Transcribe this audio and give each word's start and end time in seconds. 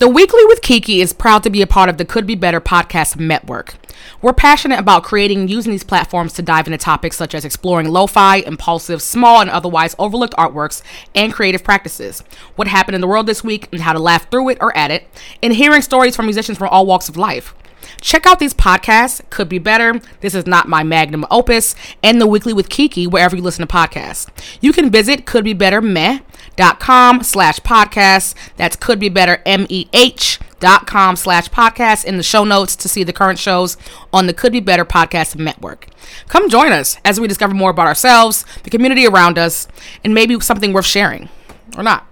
The 0.00 0.08
Weekly 0.08 0.46
with 0.46 0.62
Kiki 0.62 1.02
is 1.02 1.12
proud 1.12 1.42
to 1.42 1.50
be 1.50 1.60
a 1.60 1.66
part 1.66 1.90
of 1.90 1.98
the 1.98 2.06
Could 2.06 2.26
Be 2.26 2.34
Better 2.34 2.58
podcast 2.58 3.20
network. 3.20 3.74
We're 4.22 4.32
passionate 4.32 4.78
about 4.78 5.04
creating 5.04 5.40
and 5.40 5.50
using 5.50 5.72
these 5.72 5.84
platforms 5.84 6.32
to 6.32 6.42
dive 6.42 6.66
into 6.66 6.78
topics 6.78 7.18
such 7.18 7.34
as 7.34 7.44
exploring 7.44 7.86
lo 7.86 8.06
fi, 8.06 8.36
impulsive, 8.36 9.02
small, 9.02 9.42
and 9.42 9.50
otherwise 9.50 9.94
overlooked 9.98 10.32
artworks 10.38 10.80
and 11.14 11.34
creative 11.34 11.62
practices, 11.62 12.24
what 12.56 12.66
happened 12.66 12.94
in 12.94 13.02
the 13.02 13.06
world 13.06 13.26
this 13.26 13.44
week 13.44 13.68
and 13.72 13.82
how 13.82 13.92
to 13.92 13.98
laugh 13.98 14.30
through 14.30 14.48
it 14.48 14.58
or 14.62 14.74
at 14.74 14.90
it, 14.90 15.06
and 15.42 15.52
hearing 15.52 15.82
stories 15.82 16.16
from 16.16 16.24
musicians 16.24 16.56
from 16.56 16.70
all 16.70 16.86
walks 16.86 17.10
of 17.10 17.18
life. 17.18 17.54
Check 18.00 18.26
out 18.26 18.38
these 18.38 18.54
podcasts, 18.54 19.20
Could 19.30 19.48
Be 19.48 19.58
Better, 19.58 20.00
This 20.20 20.34
Is 20.34 20.46
Not 20.46 20.68
My 20.68 20.82
Magnum 20.82 21.26
Opus, 21.30 21.74
and 22.02 22.20
The 22.20 22.26
Weekly 22.26 22.52
with 22.52 22.68
Kiki, 22.68 23.06
wherever 23.06 23.36
you 23.36 23.42
listen 23.42 23.66
to 23.66 23.72
podcasts. 23.72 24.28
You 24.60 24.72
can 24.72 24.90
visit 24.90 25.26
couldbebettermeh.com 25.26 27.22
slash 27.22 27.60
podcast. 27.60 28.34
That's 28.56 28.76
Could 28.76 28.98
Be 28.98 29.08
Better 29.08 29.42
M-E-H 29.46 30.38
dot 30.60 30.86
com 30.86 31.16
slash 31.16 31.48
podcast 31.48 32.04
in 32.04 32.18
the 32.18 32.22
show 32.22 32.44
notes 32.44 32.76
to 32.76 32.86
see 32.86 33.02
the 33.02 33.14
current 33.14 33.38
shows 33.38 33.78
on 34.12 34.26
the 34.26 34.34
Could 34.34 34.52
Be 34.52 34.60
Better 34.60 34.84
podcast 34.84 35.36
network. 35.36 35.86
Come 36.28 36.50
join 36.50 36.72
us 36.72 36.98
as 37.04 37.18
we 37.18 37.26
discover 37.26 37.54
more 37.54 37.70
about 37.70 37.86
ourselves, 37.86 38.44
the 38.62 38.70
community 38.70 39.06
around 39.06 39.38
us, 39.38 39.66
and 40.04 40.14
maybe 40.14 40.38
something 40.40 40.72
worth 40.72 40.84
sharing. 40.86 41.30
Or 41.76 41.82
not. 41.82 42.06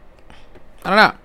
I 0.85 0.91
don't 0.91 0.97
know. 0.97 1.19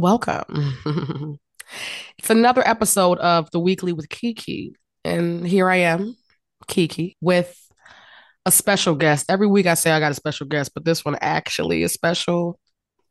Welcome. 0.00 0.74
it's 2.18 2.30
another 2.30 2.66
episode 2.66 3.18
of 3.18 3.50
The 3.50 3.60
Weekly 3.60 3.92
with 3.92 4.08
Kiki. 4.08 4.74
And 5.04 5.46
here 5.46 5.68
I 5.68 5.76
am, 5.76 6.16
Kiki, 6.66 7.16
with 7.20 7.54
a 8.46 8.50
special 8.50 8.94
guest. 8.94 9.26
Every 9.28 9.46
week 9.46 9.66
I 9.66 9.74
say 9.74 9.90
I 9.90 10.00
got 10.00 10.12
a 10.12 10.14
special 10.14 10.46
guest, 10.46 10.72
but 10.74 10.84
this 10.84 11.04
one 11.04 11.16
actually 11.20 11.82
is 11.82 11.92
special. 11.92 12.58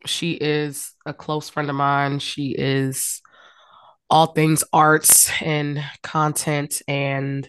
She 0.05 0.31
is 0.31 0.93
a 1.05 1.13
close 1.13 1.49
friend 1.49 1.69
of 1.69 1.75
mine. 1.75 2.19
She 2.19 2.55
is 2.57 3.21
all 4.09 4.27
things 4.27 4.63
arts 4.73 5.29
and 5.41 5.83
content 6.01 6.81
and 6.87 7.47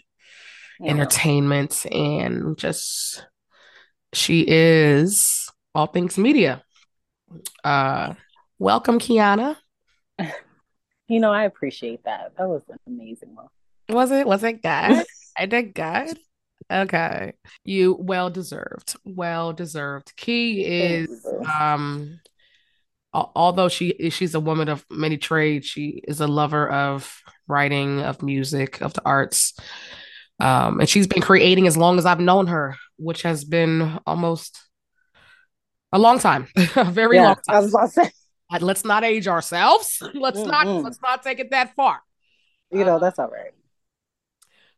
yeah. 0.78 0.90
entertainment 0.90 1.86
and 1.90 2.58
just 2.58 3.24
she 4.12 4.44
is 4.46 5.48
all 5.74 5.86
things 5.86 6.18
media. 6.18 6.62
Uh 7.64 8.14
Welcome, 8.60 8.98
Kiana. 8.98 9.56
You 11.08 11.18
know, 11.18 11.32
I 11.32 11.44
appreciate 11.44 12.04
that. 12.04 12.36
That 12.36 12.46
was 12.46 12.62
an 12.68 12.76
amazing 12.86 13.34
one. 13.34 13.46
Was 13.88 14.10
it? 14.10 14.26
Was 14.26 14.44
it 14.44 14.62
good? 14.62 15.06
I 15.38 15.46
did 15.46 15.74
good. 15.74 16.18
Okay. 16.70 17.32
You 17.64 17.96
well 17.98 18.28
deserved. 18.28 18.96
Well 19.06 19.54
deserved. 19.54 20.14
Key 20.14 20.62
is 20.62 21.26
um 21.58 22.20
although 23.14 23.70
she 23.70 24.10
she's 24.10 24.34
a 24.34 24.40
woman 24.40 24.68
of 24.68 24.84
many 24.90 25.16
trades, 25.16 25.66
she 25.66 26.02
is 26.06 26.20
a 26.20 26.28
lover 26.28 26.68
of 26.68 27.22
writing, 27.48 28.02
of 28.02 28.22
music, 28.22 28.82
of 28.82 28.92
the 28.92 29.02
arts. 29.06 29.54
Um, 30.38 30.80
and 30.80 30.88
she's 30.88 31.06
been 31.06 31.22
creating 31.22 31.66
as 31.66 31.78
long 31.78 31.96
as 31.96 32.04
I've 32.04 32.20
known 32.20 32.48
her, 32.48 32.76
which 32.98 33.22
has 33.22 33.42
been 33.42 33.98
almost 34.06 34.60
a 35.92 35.98
long 35.98 36.18
time, 36.18 36.46
a 36.76 36.84
very 36.84 37.16
yeah, 37.16 37.24
long 37.24 37.36
time. 37.36 37.56
I 37.56 37.60
was 37.60 37.72
about 37.72 37.86
to 37.86 37.92
say 37.92 38.10
let's 38.58 38.84
not 38.84 39.04
age 39.04 39.28
ourselves. 39.28 40.02
Let's 40.14 40.38
mm-hmm. 40.38 40.50
not 40.50 40.66
let's 40.66 41.00
not 41.00 41.22
take 41.22 41.38
it 41.38 41.50
that 41.50 41.74
far. 41.76 42.00
You 42.72 42.84
know, 42.84 42.96
uh, 42.96 42.98
that's 42.98 43.18
all 43.18 43.28
right. 43.28 43.52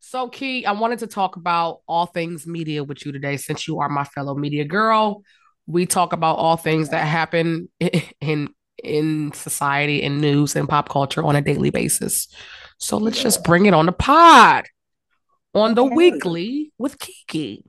So, 0.01 0.29
Key, 0.29 0.67
I 0.67 0.73
wanted 0.73 0.99
to 1.01 1.07
talk 1.07 1.37
about 1.37 1.81
all 1.87 2.07
things 2.07 2.47
media 2.47 2.83
with 2.83 3.07
you 3.07 3.13
today, 3.13 3.37
since 3.37 3.69
you 3.69 3.81
are 3.81 3.89
my 3.89 4.05
fellow 4.05 4.35
media 4.35 4.65
girl. 4.65 5.23
We 5.67 5.87
talk 5.87 6.13
about 6.13 6.39
all 6.39 6.57
things 6.57 6.89
that 6.89 7.07
happen 7.07 7.69
in 8.21 8.49
in 8.83 9.33
society 9.33 10.03
and 10.03 10.21
news 10.21 10.57
and 10.57 10.69
pop 10.69 10.89
culture 10.89 11.23
on 11.23 11.37
a 11.37 11.41
daily 11.41 11.71
basis. 11.71 12.29
So 12.79 12.97
let's 12.97 13.23
just 13.23 13.45
bring 13.45 13.67
it 13.67 13.75
on 13.75 13.87
the 13.87 13.93
pod 13.93 14.67
on 15.55 15.75
the 15.75 15.85
okay. 15.85 15.95
weekly 15.95 16.73
with 16.79 16.99
Kiki. 16.99 17.65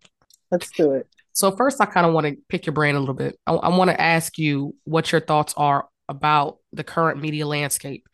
Let's 0.50 0.72
do 0.72 0.94
it. 0.94 1.08
So 1.34 1.52
first, 1.52 1.82
I 1.82 1.86
kind 1.86 2.06
of 2.06 2.14
want 2.14 2.28
to 2.28 2.38
pick 2.50 2.66
your 2.66 2.74
brain 2.74 2.96
a 2.96 3.00
little 3.00 3.16
bit. 3.16 3.38
I, 3.46 3.54
I 3.54 3.78
want 3.78 3.90
to 3.90 4.00
ask 4.00 4.38
you 4.38 4.76
what 4.86 5.12
your 5.12 5.22
thoughts 5.22 5.54
are 5.58 5.88
about 6.14 6.60
the 6.72 6.84
current 6.84 7.20
media 7.20 7.48
landscape 7.48 8.08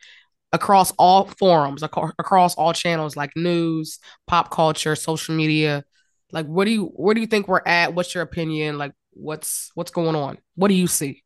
across 0.52 0.90
all 0.92 1.26
forums, 1.38 1.82
ac- 1.82 2.12
across 2.18 2.54
all 2.56 2.72
channels 2.72 3.16
like 3.16 3.30
news, 3.36 3.98
pop 4.26 4.50
culture, 4.50 4.96
social 4.96 5.34
media. 5.34 5.84
Like, 6.32 6.46
what 6.46 6.64
do 6.64 6.70
you 6.72 6.86
where 6.86 7.14
do 7.14 7.20
you 7.20 7.26
think 7.26 7.46
we're 7.46 7.62
at? 7.66 7.94
What's 7.94 8.14
your 8.14 8.22
opinion? 8.22 8.78
Like, 8.78 8.92
what's 9.12 9.70
what's 9.74 9.90
going 9.90 10.16
on? 10.16 10.38
What 10.54 10.68
do 10.68 10.74
you 10.74 10.86
see? 10.86 11.22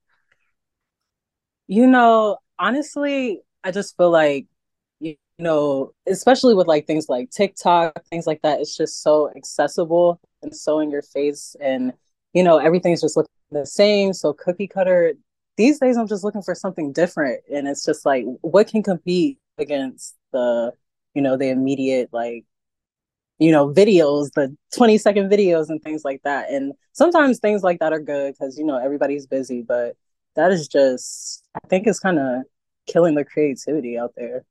You 1.66 1.86
know, 1.86 2.38
honestly, 2.58 3.40
I 3.62 3.70
just 3.70 3.96
feel 3.96 4.10
like 4.10 4.46
you 5.00 5.16
know, 5.38 5.92
especially 6.06 6.54
with 6.54 6.66
like 6.66 6.86
things 6.86 7.08
like 7.08 7.30
TikTok, 7.30 8.04
things 8.10 8.26
like 8.26 8.42
that, 8.42 8.60
it's 8.60 8.76
just 8.76 9.02
so 9.02 9.30
accessible 9.36 10.20
and 10.42 10.54
so 10.54 10.80
in 10.80 10.90
your 10.90 11.02
face 11.02 11.56
and 11.60 11.92
you 12.32 12.42
know, 12.42 12.58
everything's 12.58 13.00
just 13.00 13.16
looking 13.16 13.30
the 13.52 13.64
same, 13.64 14.12
so 14.12 14.32
cookie 14.32 14.66
cutter 14.66 15.14
these 15.56 15.78
days 15.78 15.96
I'm 15.96 16.08
just 16.08 16.24
looking 16.24 16.42
for 16.42 16.54
something 16.54 16.92
different. 16.92 17.42
And 17.52 17.68
it's 17.68 17.84
just 17.84 18.04
like, 18.04 18.24
what 18.40 18.68
can 18.68 18.82
compete 18.82 19.38
against 19.58 20.14
the, 20.32 20.72
you 21.14 21.22
know, 21.22 21.36
the 21.36 21.48
immediate, 21.48 22.10
like, 22.12 22.44
you 23.38 23.50
know, 23.50 23.72
videos, 23.72 24.30
the 24.34 24.56
20 24.76 24.98
second 24.98 25.30
videos 25.30 25.68
and 25.68 25.82
things 25.82 26.04
like 26.04 26.22
that. 26.24 26.50
And 26.50 26.72
sometimes 26.92 27.38
things 27.38 27.62
like 27.62 27.80
that 27.80 27.92
are 27.92 28.00
good 28.00 28.34
because, 28.34 28.58
you 28.58 28.64
know, 28.64 28.78
everybody's 28.78 29.26
busy, 29.26 29.62
but 29.62 29.96
that 30.36 30.50
is 30.50 30.68
just, 30.68 31.44
I 31.54 31.66
think 31.68 31.86
it's 31.86 32.00
kind 32.00 32.18
of 32.18 32.42
killing 32.86 33.14
the 33.14 33.24
creativity 33.24 33.98
out 33.98 34.12
there. 34.16 34.44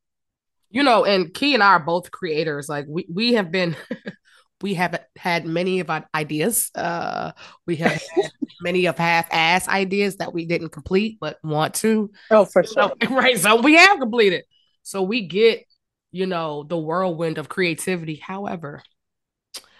You 0.69 0.83
know, 0.83 1.05
and 1.05 1.33
Key 1.33 1.53
and 1.53 1.61
I 1.61 1.73
are 1.73 1.79
both 1.79 2.09
creators. 2.09 2.67
Like 2.67 2.85
we 2.89 3.05
we 3.07 3.33
have 3.33 3.51
been 3.51 3.75
we 4.63 4.75
have 4.75 4.97
had 5.17 5.45
many 5.45 5.81
of 5.81 5.89
our 5.89 6.09
ideas. 6.15 6.71
Uh, 6.73 7.33
we 7.67 7.75
have 7.75 8.01
many 8.61 8.85
of 8.85 8.97
half-ass 8.97 9.67
ideas 9.67 10.15
that 10.15 10.33
we 10.33 10.45
didn't 10.45 10.69
complete 10.69 11.17
but 11.19 11.37
want 11.43 11.73
to. 11.75 12.09
Oh, 12.31 12.45
for 12.45 12.63
sure. 12.63 12.93
So, 13.01 13.09
right. 13.13 13.37
So 13.37 13.61
we 13.61 13.75
have 13.75 13.99
completed. 13.99 14.45
So 14.81 15.01
we 15.01 15.27
get, 15.27 15.65
you 16.13 16.27
know, 16.27 16.63
the 16.63 16.77
whirlwind 16.77 17.37
of 17.37 17.49
creativity. 17.49 18.15
However, 18.15 18.81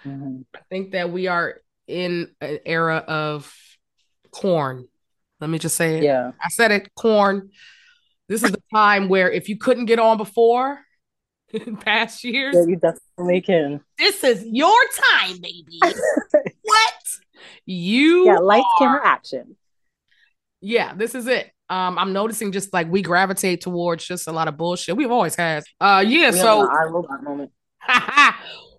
mm-hmm. 0.05 0.41
I 0.53 0.59
think 0.69 0.91
that 0.91 1.09
we 1.09 1.27
are 1.27 1.61
in 1.88 2.31
an 2.41 2.59
era 2.65 2.97
of 2.97 3.55
corn. 4.31 4.89
Let 5.39 5.50
me 5.50 5.59
just 5.59 5.77
say 5.77 6.00
it. 6.00 6.03
Yeah. 6.03 6.31
I 6.44 6.50
said 6.50 6.71
it, 6.71 6.94
corn. 6.94 7.51
This 8.27 8.44
is 8.44 8.51
the 8.51 8.63
time 8.73 9.07
where 9.07 9.31
if 9.31 9.47
you 9.47 9.57
couldn't 9.57 9.85
get 9.85 10.00
on 10.00 10.17
before, 10.17 10.81
in 11.53 11.77
past 11.85 12.23
years. 12.23 12.55
Yeah, 12.55 12.65
you 12.65 12.75
definitely 12.75 13.41
can. 13.41 13.81
This 13.97 14.23
is 14.23 14.45
your 14.45 14.77
time, 15.13 15.37
baby. 15.39 15.79
what? 16.61 16.93
You 17.65 18.25
Yeah, 18.25 18.39
lights, 18.39 18.65
are... 18.79 18.85
camera, 18.85 19.07
action. 19.07 19.55
Yeah, 20.61 20.93
this 20.95 21.15
is 21.15 21.27
it. 21.27 21.51
Um, 21.69 21.97
I'm 21.97 22.13
noticing 22.13 22.51
just 22.51 22.73
like 22.73 22.91
we 22.91 23.01
gravitate 23.01 23.61
towards 23.61 24.05
just 24.05 24.27
a 24.27 24.31
lot 24.31 24.47
of 24.47 24.57
bullshit. 24.57 24.95
We've 24.95 25.11
always 25.11 25.35
had. 25.35 25.63
Uh 25.79 26.03
yeah, 26.05 26.31
we 26.31 26.37
so 26.37 26.67
I 26.69 26.83
robot 26.83 27.23
moment. 27.23 27.51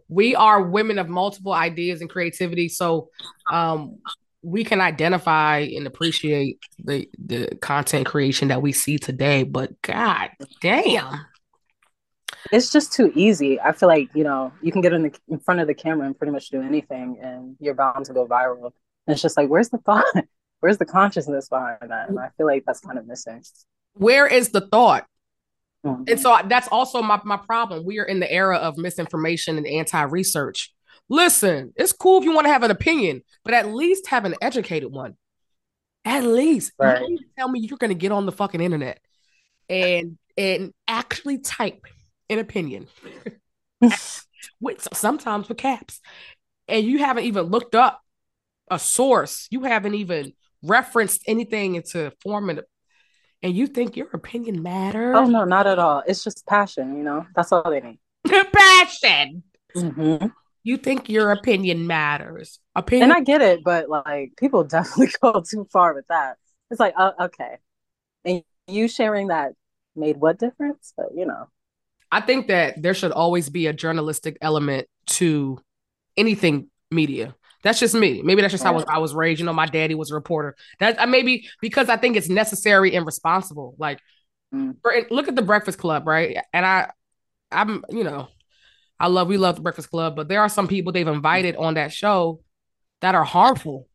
we 0.08 0.34
are 0.34 0.62
women 0.62 0.98
of 0.98 1.08
multiple 1.08 1.52
ideas 1.52 2.00
and 2.00 2.10
creativity. 2.10 2.68
So 2.68 3.08
um 3.50 3.98
we 4.42 4.62
can 4.62 4.80
identify 4.80 5.58
and 5.60 5.86
appreciate 5.86 6.58
the 6.78 7.08
the 7.18 7.56
content 7.60 8.06
creation 8.06 8.48
that 8.48 8.62
we 8.62 8.72
see 8.72 8.98
today, 8.98 9.42
but 9.42 9.80
god 9.82 10.30
damn 10.60 11.26
it's 12.52 12.70
just 12.70 12.92
too 12.92 13.12
easy. 13.14 13.60
I 13.60 13.72
feel 13.72 13.88
like 13.88 14.08
you 14.14 14.24
know 14.24 14.52
you 14.62 14.72
can 14.72 14.80
get 14.80 14.92
in 14.92 15.02
the 15.02 15.18
in 15.28 15.38
front 15.38 15.60
of 15.60 15.66
the 15.66 15.74
camera 15.74 16.06
and 16.06 16.16
pretty 16.16 16.32
much 16.32 16.50
do 16.50 16.62
anything, 16.62 17.18
and 17.22 17.56
you're 17.60 17.74
bound 17.74 18.04
to 18.06 18.12
go 18.12 18.26
viral. 18.26 18.72
And 19.06 19.12
it's 19.12 19.22
just 19.22 19.36
like, 19.36 19.48
where's 19.48 19.68
the 19.68 19.78
thought? 19.78 20.04
Where's 20.60 20.78
the 20.78 20.86
consciousness 20.86 21.50
behind 21.50 21.90
that? 21.90 22.08
And 22.08 22.18
I 22.18 22.30
feel 22.38 22.46
like 22.46 22.64
that's 22.66 22.80
kind 22.80 22.98
of 22.98 23.06
missing. 23.06 23.42
Where 23.92 24.26
is 24.26 24.48
the 24.48 24.62
thought? 24.62 25.04
Mm-hmm. 25.84 26.04
And 26.08 26.18
so 26.18 26.38
that's 26.46 26.68
also 26.68 27.02
my, 27.02 27.20
my 27.22 27.36
problem. 27.36 27.84
We 27.84 27.98
are 27.98 28.04
in 28.04 28.18
the 28.18 28.32
era 28.32 28.56
of 28.56 28.78
misinformation 28.78 29.58
and 29.58 29.66
anti-research. 29.66 30.72
Listen, 31.10 31.74
it's 31.76 31.92
cool 31.92 32.18
if 32.18 32.24
you 32.24 32.32
want 32.32 32.46
to 32.46 32.52
have 32.52 32.62
an 32.62 32.70
opinion, 32.70 33.20
but 33.44 33.52
at 33.52 33.74
least 33.74 34.06
have 34.06 34.24
an 34.24 34.36
educated 34.40 34.90
one. 34.90 35.16
At 36.06 36.24
least 36.24 36.72
right. 36.78 37.06
you 37.06 37.18
tell 37.36 37.48
me 37.48 37.60
you're 37.60 37.76
going 37.76 37.90
to 37.90 37.94
get 37.94 38.12
on 38.12 38.24
the 38.24 38.32
fucking 38.32 38.62
internet 38.62 39.00
and 39.68 40.18
and 40.36 40.72
actually 40.88 41.38
type 41.38 41.86
an 42.30 42.38
opinion, 42.38 42.88
with 44.60 44.88
sometimes 44.92 45.48
with 45.48 45.58
caps, 45.58 46.00
and 46.68 46.84
you 46.84 46.98
haven't 46.98 47.24
even 47.24 47.44
looked 47.46 47.74
up 47.74 48.00
a 48.70 48.78
source. 48.78 49.46
You 49.50 49.64
haven't 49.64 49.94
even 49.94 50.32
referenced 50.62 51.22
anything 51.26 51.74
into 51.74 52.12
forming 52.22 52.60
and 53.44 53.54
you 53.54 53.66
think 53.66 53.94
your 53.94 54.08
opinion 54.14 54.62
matters. 54.62 55.14
Oh 55.14 55.26
no, 55.26 55.44
not 55.44 55.66
at 55.66 55.78
all. 55.78 56.02
It's 56.06 56.24
just 56.24 56.46
passion, 56.46 56.96
you 56.96 57.04
know. 57.04 57.26
That's 57.36 57.52
all 57.52 57.70
they 57.70 57.80
need. 57.82 57.98
passion. 58.26 59.42
Mm-hmm. 59.76 60.28
You 60.62 60.78
think 60.78 61.10
your 61.10 61.30
opinion 61.30 61.86
matters. 61.86 62.58
Opinion 62.74 63.10
And 63.10 63.12
I 63.12 63.20
get 63.20 63.42
it, 63.42 63.62
but 63.62 63.90
like 63.90 64.32
people 64.38 64.64
definitely 64.64 65.10
go 65.20 65.42
too 65.42 65.68
far 65.70 65.92
with 65.94 66.06
that. 66.08 66.38
It's 66.70 66.80
like, 66.80 66.94
uh, 66.96 67.12
okay. 67.20 67.58
And 68.24 68.42
you 68.66 68.88
sharing 68.88 69.28
that 69.28 69.52
made 69.94 70.16
what 70.16 70.38
difference? 70.38 70.94
But 70.96 71.08
you 71.14 71.26
know. 71.26 71.48
I 72.14 72.20
think 72.20 72.46
that 72.46 72.80
there 72.80 72.94
should 72.94 73.10
always 73.10 73.48
be 73.48 73.66
a 73.66 73.72
journalistic 73.72 74.38
element 74.40 74.86
to 75.18 75.58
anything 76.16 76.68
media. 76.90 77.34
That's 77.64 77.80
just 77.80 77.92
me. 77.94 78.22
Maybe 78.22 78.40
that's 78.40 78.52
just 78.52 78.62
how 78.62 78.70
I 78.70 78.74
was, 78.74 78.84
I 78.88 78.98
was 78.98 79.14
raised. 79.14 79.40
You 79.40 79.46
know, 79.46 79.52
my 79.52 79.66
daddy 79.66 79.96
was 79.96 80.12
a 80.12 80.14
reporter. 80.14 80.54
That 80.78 81.00
I 81.00 81.06
maybe 81.06 81.48
because 81.60 81.88
I 81.88 81.96
think 81.96 82.16
it's 82.16 82.28
necessary 82.28 82.94
and 82.94 83.04
responsible. 83.04 83.74
Like, 83.78 83.98
Mm. 84.54 84.76
for, 84.80 84.94
look 85.10 85.26
at 85.26 85.34
the 85.34 85.42
Breakfast 85.42 85.78
Club, 85.78 86.06
right? 86.06 86.38
And 86.52 86.64
I, 86.64 86.92
I'm, 87.50 87.84
you 87.90 88.04
know, 88.04 88.28
I 89.00 89.08
love 89.08 89.26
we 89.26 89.36
love 89.36 89.56
the 89.56 89.62
Breakfast 89.62 89.90
Club, 89.90 90.14
but 90.14 90.28
there 90.28 90.40
are 90.42 90.48
some 90.48 90.68
people 90.68 90.92
they've 90.92 91.08
invited 91.08 91.56
on 91.56 91.74
that 91.74 91.92
show 91.92 92.40
that 93.00 93.16
are 93.16 93.24
harmful. 93.24 93.88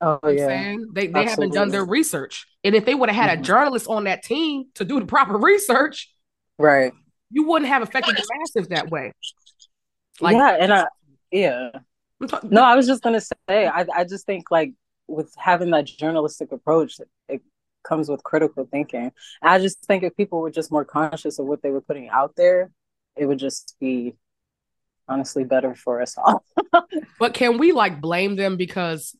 Oh 0.00 0.20
You 0.22 0.28
know 0.28 0.34
yeah. 0.42 0.46
saying? 0.46 0.86
They 0.92 1.08
they 1.08 1.24
haven't 1.24 1.52
done 1.54 1.70
their 1.70 1.84
research, 1.84 2.46
and 2.62 2.76
if 2.76 2.84
they 2.84 2.94
would 2.94 3.10
have 3.10 3.16
had 3.30 3.36
a 3.38 3.42
Mhm. 3.42 3.46
journalist 3.46 3.88
on 3.88 4.04
that 4.04 4.22
team 4.22 4.66
to 4.76 4.84
do 4.84 5.00
the 5.00 5.06
proper 5.06 5.36
research, 5.50 6.14
Right. 6.56 6.92
You 7.30 7.46
wouldn't 7.46 7.68
have 7.68 7.82
affected 7.82 8.16
the 8.16 8.26
masses 8.38 8.68
that 8.68 8.90
way. 8.90 9.12
Like, 10.20 10.36
yeah, 10.36 10.56
and 10.58 10.72
I 10.72 10.86
yeah. 11.30 11.70
No, 12.42 12.64
I 12.64 12.74
was 12.74 12.86
just 12.86 13.02
gonna 13.02 13.20
say, 13.20 13.32
I 13.48 13.86
I 13.94 14.04
just 14.04 14.26
think 14.26 14.50
like 14.50 14.72
with 15.06 15.32
having 15.36 15.70
that 15.70 15.86
journalistic 15.86 16.52
approach, 16.52 16.98
it 17.28 17.42
comes 17.84 18.08
with 18.08 18.22
critical 18.22 18.68
thinking. 18.70 19.12
I 19.42 19.58
just 19.58 19.84
think 19.84 20.02
if 20.02 20.16
people 20.16 20.40
were 20.40 20.50
just 20.50 20.70
more 20.70 20.84
conscious 20.84 21.38
of 21.38 21.46
what 21.46 21.62
they 21.62 21.70
were 21.70 21.80
putting 21.80 22.08
out 22.08 22.34
there, 22.36 22.70
it 23.16 23.26
would 23.26 23.38
just 23.38 23.76
be 23.80 24.14
honestly 25.08 25.44
better 25.44 25.74
for 25.74 26.02
us 26.02 26.16
all. 26.18 26.44
But 27.18 27.34
can 27.34 27.58
we 27.58 27.72
like 27.72 28.00
blame 28.00 28.36
them 28.36 28.56
because 28.56 29.16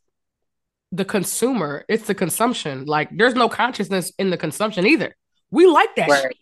the 0.93 1.05
consumer, 1.05 1.85
it's 1.89 2.07
the 2.07 2.15
consumption. 2.15 2.85
Like 2.85 3.09
there's 3.17 3.35
no 3.35 3.49
consciousness 3.49 4.13
in 4.19 4.31
the 4.31 4.37
consumption 4.37 4.87
either. 4.87 5.17
We 5.51 5.67
like 5.67 5.95
that 5.97 6.09
Right. 6.09 6.37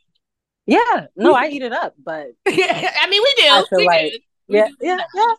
Yeah, 0.67 1.07
no, 1.17 1.33
I 1.35 1.47
eat 1.53 1.63
it 1.63 1.73
up, 1.73 1.95
but. 2.03 2.29
I 2.47 3.07
mean, 3.11 3.23
we 3.23 3.35
do. 3.43 3.49
I 3.49 3.65
feel 3.71 3.79
We 3.79 3.87
like- 3.87 4.13
do. 4.13 4.19
Yeah, 4.49 4.69
yeah, 4.81 4.99
yeah. 5.15 5.35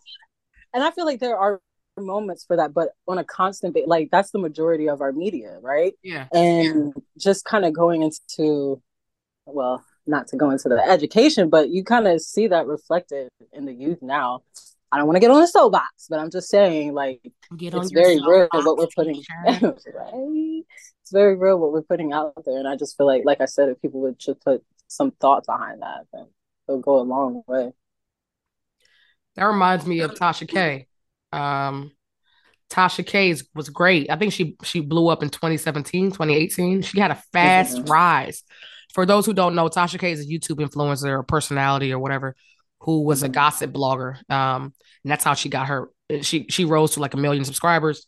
And 0.74 0.84
I 0.84 0.92
feel 0.92 1.06
like 1.06 1.20
there 1.20 1.38
are 1.38 1.62
moments 1.98 2.44
for 2.46 2.58
that, 2.58 2.74
but 2.74 2.90
on 3.08 3.18
a 3.18 3.24
constant 3.24 3.74
ba- 3.74 3.84
like 3.88 4.10
that's 4.12 4.32
the 4.32 4.38
majority 4.40 4.88
of 4.90 5.02
our 5.02 5.12
media, 5.14 5.58
right? 5.62 5.94
Yeah. 6.04 6.28
and 6.34 6.94
just 7.18 7.46
kind 7.46 7.66
of 7.66 7.74
going 7.74 8.04
into 8.04 8.82
well 9.46 9.84
not 10.06 10.28
to 10.28 10.36
go 10.38 10.50
into 10.52 10.68
the 10.68 10.76
education 10.90 11.50
but 11.50 11.70
you 11.70 11.84
kind 11.84 12.06
of 12.06 12.20
see 12.22 12.48
that 12.48 12.68
reflected 12.68 13.30
in 13.54 13.66
the 13.66 13.72
youth 13.74 14.00
now 14.02 14.42
i 14.92 14.98
don't 14.98 15.08
want 15.08 15.16
to 15.16 15.22
get 15.22 15.32
on 15.32 15.42
a 15.42 15.48
soapbox 15.48 16.08
but 16.10 16.20
i'm 16.20 16.30
just 16.30 16.50
saying 16.50 16.94
like 16.94 17.22
Get 17.56 17.74
it's 17.74 17.92
very 17.92 18.20
real 18.20 18.50
what 18.52 18.78
we're 18.78 18.88
putting 18.94 19.24
right 19.46 19.62
it's 19.64 21.12
very 21.14 21.36
real 21.38 21.58
what 21.60 21.72
we're 21.72 21.82
putting 21.82 22.12
out 22.12 22.34
there 22.46 22.58
and 22.60 22.68
i 22.68 22.76
just 22.76 22.98
feel 22.98 23.06
like 23.08 23.24
like 23.26 23.40
i 23.40 23.46
said 23.46 23.70
if 23.70 23.82
people 23.82 24.02
would 24.02 24.20
just 24.20 24.42
put 24.44 24.62
some 24.88 25.12
thought 25.12 25.46
behind 25.46 25.82
that 25.82 26.06
then 26.14 26.28
it'll 26.68 26.82
go 26.82 27.00
a 27.00 27.04
long 27.04 27.44
way 27.48 27.72
That 29.36 29.46
reminds 29.46 29.86
me 29.86 30.00
of 30.02 30.12
Tasha 30.14 30.48
K. 30.48 30.88
Um, 31.32 31.92
Tasha 32.70 33.06
K 33.06 33.36
was 33.56 33.70
great. 33.70 34.10
I 34.10 34.16
think 34.18 34.34
she 34.34 34.58
she 34.64 34.80
blew 34.80 35.08
up 35.08 35.24
in 35.24 35.30
2017, 35.30 36.12
2018. 36.12 36.82
She 36.82 37.00
had 37.00 37.12
a 37.12 37.22
fast 37.34 37.78
Mhm. 37.78 37.90
rise. 37.90 38.44
For 38.94 39.06
those 39.06 39.26
who 39.26 39.34
don't 39.34 39.56
know, 39.56 39.70
Tasha 39.70 40.00
K 40.00 40.12
is 40.12 40.22
a 40.22 40.26
YouTube 40.28 40.60
influencer 40.66 41.10
or 41.10 41.24
personality 41.24 41.94
or 41.94 42.00
whatever 42.00 42.36
who 42.82 43.02
was 43.04 43.24
a 43.24 43.30
Mhm. 43.30 43.34
gossip 43.34 43.72
blogger. 43.72 44.18
Um, 44.32 44.74
and 45.04 45.12
that's 45.12 45.24
how 45.24 45.34
she 45.34 45.50
got 45.50 45.68
her 45.68 45.90
she 46.22 46.46
she 46.50 46.66
rose 46.66 46.92
to 46.92 47.00
like 47.00 47.14
a 47.14 47.18
million 47.18 47.46
subscribers. 47.46 48.08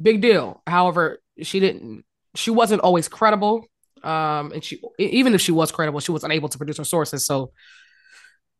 Big 0.00 0.20
deal. 0.20 0.62
However, 0.66 1.20
she 1.42 1.60
didn't 1.60 2.04
she 2.34 2.50
wasn't 2.50 2.82
always 2.82 3.08
credible. 3.08 3.66
Um, 4.06 4.52
and 4.52 4.62
she 4.64 4.80
even 4.98 5.34
if 5.34 5.40
she 5.40 5.52
was 5.52 5.72
credible, 5.72 6.00
she 6.00 6.12
was 6.12 6.24
unable 6.24 6.48
to 6.48 6.58
produce 6.58 6.76
her 6.78 6.84
sources. 6.84 7.26
So 7.26 7.52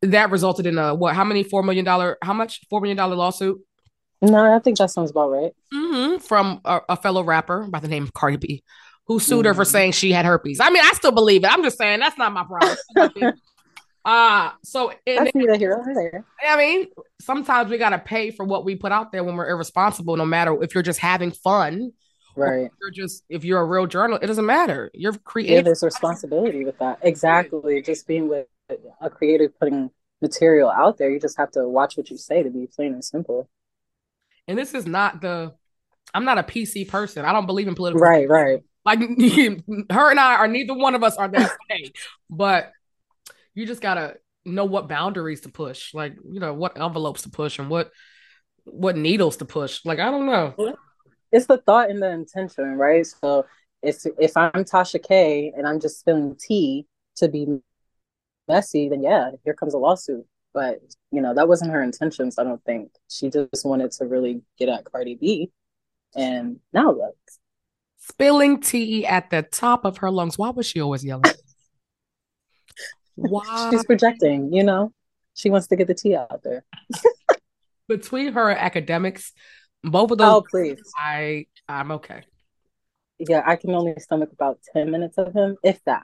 that 0.02 0.30
resulted 0.30 0.66
in 0.66 0.76
a 0.78 0.94
what? 0.94 1.14
How 1.14 1.24
many 1.24 1.42
four 1.42 1.62
million 1.62 1.84
dollar? 1.84 2.18
How 2.22 2.32
much 2.34 2.60
four 2.68 2.80
million 2.80 2.96
dollar 2.96 3.16
lawsuit 3.16 3.60
no 4.22 4.56
i 4.56 4.58
think 4.58 4.78
that 4.78 4.90
sounds 4.90 5.10
about 5.10 5.30
right 5.30 5.52
hmm 5.70 6.16
from 6.16 6.58
a, 6.64 6.80
a 6.88 6.96
fellow 6.96 7.22
rapper 7.22 7.66
by 7.68 7.78
the 7.80 7.86
name 7.88 8.02
of 8.02 8.14
Cardi 8.14 8.38
B, 8.38 8.62
who 9.06 9.18
sued 9.20 9.44
her 9.44 9.52
for 9.52 9.64
Mhm. 9.64 9.66
saying 9.72 9.92
she 9.92 10.10
had 10.10 10.24
herpes. 10.24 10.58
I 10.58 10.70
mean, 10.70 10.82
I 10.82 10.92
still 10.94 11.12
believe 11.12 11.44
it. 11.44 11.52
I'm 11.52 11.62
just 11.62 11.76
saying 11.76 12.00
that's 12.00 12.16
not 12.16 12.32
my 12.32 12.44
problem. 12.44 12.76
uh 14.06 14.52
so 14.64 14.92
and 15.06 15.26
that 15.26 15.56
here 15.58 15.76
over 15.78 15.92
there 15.94 16.24
I 16.48 16.56
mean, 16.56 16.86
sometimes 17.20 17.70
we 17.70 17.76
gotta 17.76 17.98
pay 17.98 18.30
for 18.30 18.44
what 18.44 18.64
we 18.64 18.74
put 18.74 18.90
out 18.92 19.12
there 19.12 19.22
when 19.22 19.36
we're 19.36 19.50
irresponsible. 19.50 20.16
No 20.16 20.24
matter 20.24 20.62
if 20.62 20.74
you're 20.74 20.82
just 20.82 20.98
having 21.00 21.30
fun, 21.32 21.92
right 22.36 22.70
you're 22.80 22.90
just 22.90 23.24
if 23.28 23.44
you're 23.44 23.60
a 23.60 23.64
real 23.64 23.86
journal, 23.86 24.18
it 24.20 24.26
doesn't 24.26 24.46
matter. 24.46 24.90
You're 24.94 25.12
yeah 25.12 25.18
creative. 25.24 25.64
there's 25.64 25.82
responsibility 25.82 26.64
with 26.64 26.78
that 26.78 26.98
exactly 27.02 27.82
just 27.82 28.06
being 28.06 28.28
with 28.28 28.46
a 29.00 29.10
creative 29.10 29.58
putting 29.58 29.90
material 30.22 30.70
out 30.70 30.98
there 30.98 31.10
you 31.10 31.20
just 31.20 31.36
have 31.36 31.50
to 31.52 31.68
watch 31.68 31.96
what 31.96 32.10
you 32.10 32.16
say 32.16 32.42
to 32.42 32.50
be 32.50 32.66
plain 32.66 32.94
and 32.94 33.04
simple 33.04 33.48
and 34.48 34.58
this 34.58 34.74
is 34.74 34.86
not 34.86 35.20
the. 35.20 35.54
I'm 36.14 36.24
not 36.24 36.38
a 36.38 36.42
PC 36.42 36.88
person. 36.88 37.24
I 37.24 37.32
don't 37.32 37.46
believe 37.46 37.68
in 37.68 37.74
political. 37.74 38.00
right 38.00 38.28
right 38.28 38.62
Like 38.84 39.00
her 39.90 40.10
and 40.10 40.20
I 40.20 40.36
are 40.36 40.48
neither 40.48 40.74
one 40.74 40.94
of 40.94 41.02
us 41.02 41.16
are 41.16 41.28
that 41.28 41.56
way. 41.70 41.92
But 42.30 42.72
you 43.54 43.66
just 43.66 43.82
gotta 43.82 44.16
know 44.44 44.64
what 44.64 44.88
boundaries 44.88 45.42
to 45.42 45.48
push, 45.48 45.92
like 45.94 46.14
you 46.30 46.40
know 46.40 46.54
what 46.54 46.80
envelopes 46.80 47.22
to 47.22 47.30
push 47.30 47.58
and 47.58 47.68
what 47.68 47.90
what 48.64 48.96
needles 48.96 49.38
to 49.38 49.44
push. 49.44 49.84
Like 49.84 49.98
I 49.98 50.10
don't 50.10 50.26
know. 50.26 50.76
It's 51.36 51.46
the 51.46 51.58
thought 51.58 51.90
and 51.90 52.02
the 52.02 52.10
intention 52.10 52.76
right? 52.76 53.06
So 53.06 53.44
if 53.82 54.04
if 54.18 54.36
i'm 54.36 54.64
tasha 54.64 55.02
k 55.02 55.52
and 55.56 55.66
i'm 55.66 55.78
just 55.80 56.00
spilling 56.00 56.36
tea 56.40 56.86
to 57.14 57.28
be 57.28 57.46
messy 58.48 58.88
then 58.88 59.02
yeah 59.02 59.30
here 59.44 59.54
comes 59.54 59.74
a 59.74 59.78
lawsuit. 59.78 60.26
But 60.54 60.80
you 61.12 61.20
know 61.20 61.34
that 61.34 61.48
wasn't 61.48 61.72
her 61.72 61.82
intentions 61.82 62.38
i 62.38 62.44
don't 62.44 62.64
think. 62.64 62.90
She 63.08 63.28
just 63.30 63.64
wanted 63.64 63.92
to 63.92 64.06
really 64.06 64.42
get 64.58 64.68
at 64.68 64.84
cardi 64.84 65.14
b. 65.14 65.50
And 66.14 66.60
now 66.72 66.90
look 66.92 67.16
Spilling 67.98 68.60
tea 68.60 69.04
at 69.04 69.30
the 69.30 69.42
top 69.42 69.84
of 69.84 69.98
her 69.98 70.10
lungs. 70.10 70.38
Why 70.38 70.50
was 70.50 70.66
she 70.66 70.80
always 70.80 71.04
yelling? 71.04 71.32
Why? 73.16 73.68
She's 73.70 73.84
projecting 73.84 74.52
you 74.52 74.64
know? 74.64 74.92
She 75.34 75.50
wants 75.50 75.66
to 75.66 75.76
get 75.76 75.86
the 75.86 75.94
tea 75.94 76.16
out 76.16 76.42
there. 76.42 76.64
Between 77.88 78.32
her 78.32 78.50
academics, 78.50 79.32
both 79.84 80.10
of 80.10 80.18
those. 80.18 80.26
oh 80.34 80.44
please 80.50 80.80
I 80.98 81.46
I'm 81.68 81.90
okay. 81.92 82.22
yeah 83.18 83.42
i 83.46 83.56
can 83.56 83.70
only 83.74 83.94
stomach 83.98 84.30
about 84.32 84.58
10 84.72 84.90
minutes 84.90 85.16
of 85.18 85.32
him 85.32 85.56
if 85.62 85.82
that 85.84 86.02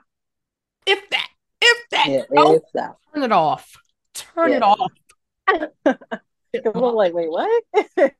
If 0.87 1.09
that, 1.09 1.29
if 1.61 1.89
that, 1.91 2.07
yeah 2.09 2.23
oh, 2.37 2.55
if 2.55 2.63
that 2.73 2.95
turn 3.13 3.23
it 3.23 3.31
off. 3.31 3.71
Turn 4.13 4.51
it 4.51 4.61
Yeah. 4.61 4.75
off. 4.75 5.97
People 6.53 6.95
like, 6.95 7.13
wait, 7.15 7.29
what? 7.31 7.63
okay. 7.99 8.13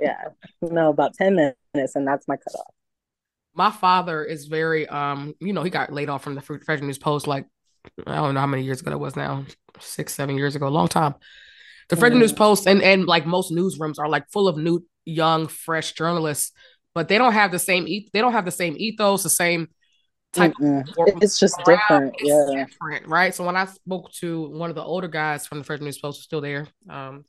Yeah. 0.00 0.24
No, 0.62 0.88
about 0.90 1.12
10 1.14 1.34
minutes, 1.36 1.94
and 1.94 2.06
that's 2.06 2.26
my 2.26 2.36
cutoff. 2.36 2.72
my 3.54 3.70
father 3.70 4.24
is 4.24 4.46
very 4.46 4.86
um 4.88 5.34
you 5.40 5.52
know 5.52 5.62
he 5.62 5.70
got 5.70 5.92
laid 5.92 6.08
off 6.08 6.22
from 6.22 6.34
the 6.36 6.40
Fre- 6.40 6.58
Frederick 6.64 6.84
News 6.86 6.98
Post 6.98 7.26
like 7.26 7.46
I 8.06 8.16
don't 8.16 8.34
know 8.34 8.40
how 8.40 8.46
many 8.46 8.62
years 8.62 8.80
ago 8.80 8.90
that 8.90 8.98
was 8.98 9.16
now 9.16 9.44
six 9.80 10.14
seven 10.14 10.36
years 10.38 10.54
ago 10.56 10.66
a 10.68 10.70
long 10.70 10.88
time 10.88 11.14
the 11.88 11.96
Frederick. 11.96 12.20
News 12.20 12.32
Post 12.32 12.66
and 12.66 12.82
and 12.82 13.06
like 13.06 13.26
most 13.26 13.52
newsrooms 13.52 13.98
are 13.98 14.08
like 14.08 14.28
full 14.30 14.48
of 14.48 14.56
new 14.56 14.84
young 15.04 15.46
fresh 15.48 15.92
journalists 15.92 16.52
but 16.94 17.08
they 17.08 17.16
don't 17.18 17.32
have 17.32 17.50
the 17.50 17.58
same 17.58 17.86
e- 17.88 18.08
they 18.12 18.20
don't 18.20 18.32
have 18.32 18.44
the 18.44 18.50
same 18.50 18.74
ethos 18.76 19.22
the 19.22 19.30
same 19.30 19.68
type 20.34 20.52
of 20.60 20.84
It's 21.22 21.38
just 21.38 21.56
morale. 21.60 21.78
different. 21.78 22.14
It's 22.18 22.28
Yeah. 22.28 22.64
different 22.64 23.06
right 23.06 23.34
so 23.34 23.44
when 23.44 23.56
I 23.56 23.64
spoke 23.66 24.12
to 24.20 24.48
one 24.50 24.68
of 24.70 24.76
the 24.76 24.82
older 24.82 25.08
guys 25.08 25.46
from 25.46 25.58
the 25.58 25.64
Frederick 25.64 25.84
News 25.86 25.98
Post 25.98 26.18
who's 26.18 26.24
still 26.24 26.40
there 26.42 26.66
um 26.90 27.24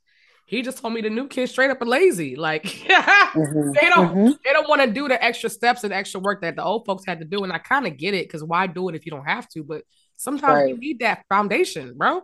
he 0.45 0.61
just 0.63 0.79
told 0.79 0.93
me 0.95 1.01
the 1.01 1.09
new 1.11 1.27
kids 1.27 1.51
straight 1.51 1.69
up 1.69 1.81
are 1.81 1.85
lazy 1.85 2.35
like 2.35 2.63
Mhm. 2.63 3.73
they 3.79 3.89
don't 3.89 4.15
Mhm. 4.15 4.37
they 4.43 4.51
don't 4.51 4.67
want 4.67 4.81
to 4.81 4.91
do 4.91 5.07
the 5.07 5.23
extra 5.23 5.49
steps 5.49 5.83
and 5.85 5.93
extra 5.93 6.19
work 6.19 6.41
that 6.41 6.55
the 6.55 6.63
old 6.63 6.85
folks 6.85 7.05
had 7.05 7.19
to 7.19 7.25
do. 7.25 7.43
And 7.43 7.53
I 7.53 7.59
kind 7.59 7.85
of 7.85 7.95
get 7.97 8.13
it 8.15 8.25
because 8.27 8.43
why 8.43 8.65
do 8.67 8.89
it 8.89 8.95
if 8.95 9.05
you 9.05 9.11
don't 9.11 9.25
have 9.25 9.47
to? 9.49 9.63
But 9.63 9.83
sometimes 10.17 10.69
you 10.69 10.77
need 10.77 10.99
that 10.99 11.23
foundation, 11.29 11.93
bro. 11.95 12.23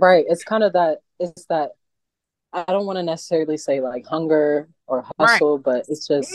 Right. 0.00 0.24
It's 0.28 0.44
kind 0.44 0.64
of 0.64 0.72
that, 0.72 0.98
it's 1.18 1.46
that, 1.46 1.72
I 2.52 2.64
don't 2.66 2.86
want 2.86 2.96
to 2.96 3.02
necessarily 3.02 3.56
say 3.56 3.80
like 3.80 4.06
hunger 4.06 4.68
or 4.86 5.04
Right. 5.18 5.30
hustle, 5.30 5.58
but 5.58 5.84
it's 5.88 6.08
just, 6.08 6.32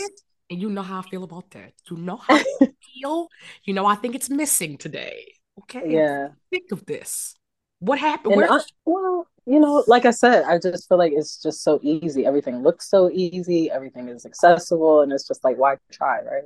And 0.48 0.60
you 0.60 0.70
know 0.70 0.82
how 0.82 1.00
I 1.00 1.02
feel 1.02 1.24
about 1.24 1.50
that. 1.50 1.72
You 1.90 1.96
know 1.96 2.16
how 2.16 2.36
I 2.36 2.44
feel. 2.94 3.28
You 3.64 3.74
know, 3.74 3.84
I 3.84 3.96
think 3.96 4.14
it's 4.14 4.30
missing 4.30 4.78
today. 4.78 5.34
Okay. 5.62 5.92
yeah. 5.92 6.28
Think 6.50 6.72
of 6.72 6.86
this. 6.86 7.34
What 7.80 7.98
happened? 7.98 8.36
Where 8.36 8.50
I, 8.50 8.60
well, 8.84 9.26
you 9.46 9.60
know, 9.60 9.84
like 9.86 10.06
I 10.06 10.10
said, 10.10 10.44
I 10.44 10.58
just 10.58 10.88
feel 10.88 10.98
like 10.98 11.12
it's 11.14 11.42
just 11.42 11.62
so 11.62 11.78
easy. 11.82 12.26
Everything 12.26 12.62
looks 12.62 12.88
so 12.88 13.10
easy. 13.12 13.70
Everything 13.70 14.08
is 14.08 14.26
accessible, 14.26 15.02
and 15.02 15.12
it's 15.12 15.26
just 15.26 15.44
like, 15.44 15.56
why 15.56 15.76
try, 15.92 16.22
right? 16.22 16.44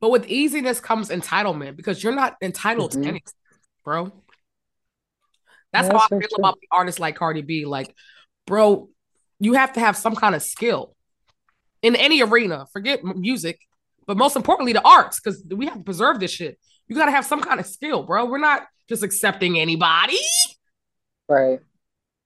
But 0.00 0.10
with 0.10 0.28
easiness 0.28 0.78
comes 0.78 1.08
entitlement 1.08 1.76
because 1.76 2.04
you're 2.04 2.14
not 2.14 2.36
entitled 2.42 2.92
mm-hmm. 2.92 3.02
to 3.02 3.08
anything, 3.08 3.32
bro. 3.84 4.12
That's, 5.72 5.88
That's 5.88 5.98
how 5.98 6.06
I 6.06 6.08
feel 6.08 6.20
true. 6.20 6.38
about 6.38 6.58
artists 6.70 7.00
like 7.00 7.16
Cardi 7.16 7.42
B. 7.42 7.64
Like, 7.66 7.94
bro, 8.46 8.88
you 9.40 9.54
have 9.54 9.72
to 9.74 9.80
have 9.80 9.96
some 9.96 10.14
kind 10.14 10.34
of 10.34 10.42
skill 10.42 10.94
in 11.82 11.96
any 11.96 12.22
arena. 12.22 12.66
Forget 12.72 13.04
music, 13.04 13.60
but 14.06 14.16
most 14.16 14.36
importantly, 14.36 14.72
the 14.72 14.86
arts, 14.86 15.20
because 15.20 15.44
we 15.50 15.66
have 15.66 15.78
to 15.78 15.84
preserve 15.84 16.20
this 16.20 16.30
shit. 16.30 16.58
You 16.88 16.96
got 16.96 17.06
to 17.06 17.12
have 17.12 17.26
some 17.26 17.40
kind 17.40 17.58
of 17.60 17.66
skill, 17.66 18.04
bro. 18.04 18.26
We're 18.26 18.38
not 18.38 18.62
just 18.88 19.02
accepting 19.02 19.58
anybody. 19.58 20.18
Right. 21.28 21.58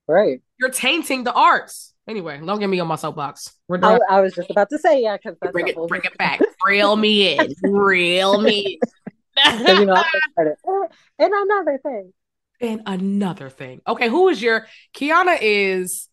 Right. 0.06 0.40
You're 0.58 0.70
tainting 0.70 1.24
the 1.24 1.32
arts. 1.32 1.94
Anyway, 2.08 2.40
don't 2.44 2.58
get 2.58 2.68
me 2.68 2.80
on 2.80 2.88
my 2.88 2.96
soapbox. 2.96 3.52
We're 3.68 3.78
done. 3.78 4.00
I, 4.08 4.16
I 4.16 4.20
was 4.20 4.34
just 4.34 4.50
about 4.50 4.68
to 4.70 4.78
say, 4.78 5.02
yeah, 5.02 5.16
because 5.16 5.38
bring 5.52 5.68
it, 5.68 5.76
bring 5.88 6.02
it 6.04 6.16
back. 6.18 6.40
Reel 6.66 6.96
me 6.96 7.36
in. 7.36 7.54
Reel 7.62 8.40
me 8.40 8.80
in. 9.46 9.60
you 9.66 9.84
know, 9.86 10.02
and 10.36 11.32
another 11.32 11.78
thing. 11.82 12.12
And 12.60 12.82
another 12.86 13.48
thing. 13.48 13.80
Okay, 13.86 14.08
who 14.08 14.28
is 14.28 14.42
your 14.42 14.66
Kiana 14.94 15.38
is 15.40 16.10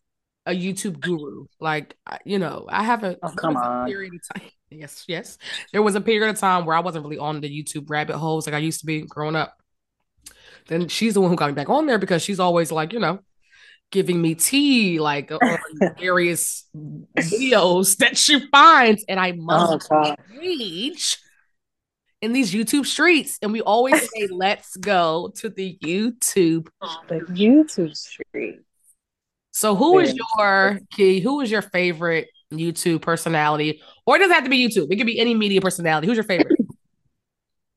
a 0.47 0.51
YouTube 0.51 0.99
guru. 0.99 1.45
Like, 1.59 1.95
you 2.25 2.39
know, 2.39 2.65
I 2.69 2.83
have 2.83 3.03
a, 3.03 3.17
oh, 3.21 3.29
come 3.29 3.57
on. 3.57 3.85
period 3.85 4.13
of 4.15 4.41
time. 4.41 4.49
Yes, 4.69 5.05
yes. 5.07 5.37
There 5.71 5.81
was 5.81 5.95
a 5.95 6.01
period 6.01 6.29
of 6.29 6.37
time 6.37 6.65
where 6.65 6.75
I 6.75 6.81
wasn't 6.81 7.05
really 7.05 7.17
on 7.17 7.39
the 7.39 7.49
YouTube 7.49 7.89
rabbit 7.89 8.17
holes 8.17 8.45
like 8.45 8.53
I 8.53 8.57
used 8.57 8.81
to 8.81 8.85
be 8.85 9.03
growing 9.03 9.37
up. 9.37 9.55
Then 10.67 10.89
she's 10.89 11.13
the 11.13 11.21
one 11.21 11.29
who 11.29 11.37
got 11.37 11.47
me 11.47 11.53
back 11.53 11.69
on 11.69 11.85
there 11.85 11.97
because 11.97 12.21
she's 12.21 12.41
always 12.41 12.69
like, 12.69 12.91
you 12.91 12.99
know, 12.99 13.19
giving 13.91 14.21
me 14.21 14.35
tea 14.35 14.99
like 14.99 15.31
on 15.31 15.39
various 15.99 16.65
videos 17.17 17.95
that 17.99 18.17
she 18.17 18.45
finds, 18.49 19.05
and 19.07 19.21
I 19.21 19.31
oh, 19.31 19.35
must 19.37 19.87
oh, 19.89 20.15
rage 20.37 21.17
in 22.21 22.33
these 22.33 22.53
YouTube 22.53 22.85
streets. 22.85 23.37
And 23.41 23.51
we 23.51 23.61
always 23.61 24.01
say, 24.15 24.27
"Let's 24.29 24.75
go 24.77 25.31
to 25.35 25.49
the 25.49 25.77
YouTube." 25.83 26.67
The 27.07 27.19
YouTube 27.21 27.95
street. 27.95 28.61
So, 29.51 29.75
who 29.75 29.99
is 29.99 30.15
your 30.37 30.79
key? 30.91 31.19
Who 31.19 31.41
is 31.41 31.49
your 31.49 31.61
favorite 31.61 32.29
YouTube 32.53 33.01
personality, 33.01 33.81
or 34.05 34.15
it 34.15 34.19
doesn't 34.19 34.33
have 34.33 34.43
to 34.43 34.49
be 34.49 34.67
YouTube? 34.67 34.91
It 34.91 34.97
could 34.97 35.07
be 35.07 35.19
any 35.19 35.33
media 35.33 35.61
personality. 35.61 36.07
Who's 36.07 36.17
your 36.17 36.23
favorite? 36.23 36.57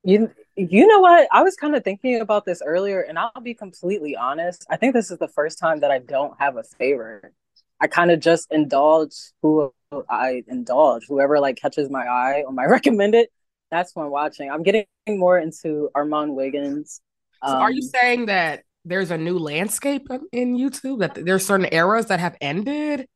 You 0.03 0.31
you 0.57 0.87
know 0.87 1.01
what? 1.01 1.29
I 1.31 1.43
was 1.43 1.57
kind 1.57 1.77
of 1.77 1.85
thinking 1.85 2.21
about 2.21 2.47
this 2.47 2.63
earlier, 2.65 3.03
and 3.03 3.19
I'll 3.19 3.33
be 3.43 3.53
completely 3.53 4.17
honest. 4.17 4.67
I 4.71 4.77
think 4.77 4.95
this 4.95 5.11
is 5.11 5.19
the 5.19 5.29
first 5.29 5.59
time 5.59 5.81
that 5.81 5.91
I 5.91 5.99
don't 5.99 6.35
have 6.39 6.57
a 6.57 6.63
favorite. 6.63 7.35
I 7.81 7.87
kind 7.87 8.11
of 8.11 8.21
just 8.21 8.51
indulge 8.51 9.15
who 9.43 9.73
I 10.09 10.43
indulge. 10.49 11.05
Whoever 11.07 11.39
like 11.39 11.57
catches 11.57 11.91
my 11.91 12.07
eye 12.07 12.45
or 12.47 12.53
my 12.53 12.65
recommended, 12.67 13.29
that's 13.71 13.95
what 13.95 14.05
I'm 14.05 14.11
watching. 14.11 14.51
I'm 14.51 14.63
getting 14.63 14.87
more 15.09 15.39
into 15.39 15.91
Armon 15.95 16.35
Wiggins. 16.35 17.01
So 17.47 17.53
um, 17.53 17.63
are 17.63 17.71
you 17.71 17.83
um, 17.83 17.89
saying 17.89 18.27
that 18.27 18.65
there's 18.85 19.11
a 19.11 19.19
new 19.19 19.39
landscape 19.39 20.09
in 20.33 20.57
YouTube? 20.57 21.01
That 21.01 21.15
there's 21.15 21.47
certain 21.47 21.69
eras 21.73 22.07
that 22.07 22.21
have 22.21 22.37
ended? 22.41 23.07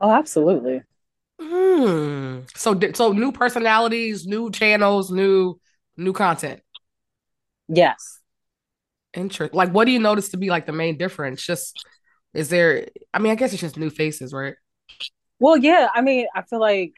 Oh, 0.00 0.10
absolutely. 0.10 0.82
Hmm. 1.40 2.40
So, 2.54 2.78
so 2.94 3.12
new 3.12 3.32
personalities, 3.32 4.26
new 4.26 4.50
channels, 4.50 5.10
new 5.10 5.58
new 5.96 6.12
content. 6.12 6.60
Yes. 7.68 8.18
Interesting. 9.14 9.56
Like, 9.56 9.72
what 9.72 9.86
do 9.86 9.92
you 9.92 9.98
notice 9.98 10.30
to 10.30 10.36
be 10.36 10.50
like 10.50 10.66
the 10.66 10.72
main 10.72 10.96
difference? 10.96 11.42
Just 11.42 11.84
is 12.34 12.48
there? 12.48 12.86
I 13.12 13.18
mean, 13.18 13.32
I 13.32 13.34
guess 13.34 13.52
it's 13.52 13.60
just 13.60 13.76
new 13.76 13.90
faces, 13.90 14.32
right? 14.32 14.54
Well, 15.38 15.56
yeah. 15.56 15.88
I 15.94 16.00
mean, 16.02 16.26
I 16.34 16.42
feel 16.42 16.60
like, 16.60 16.94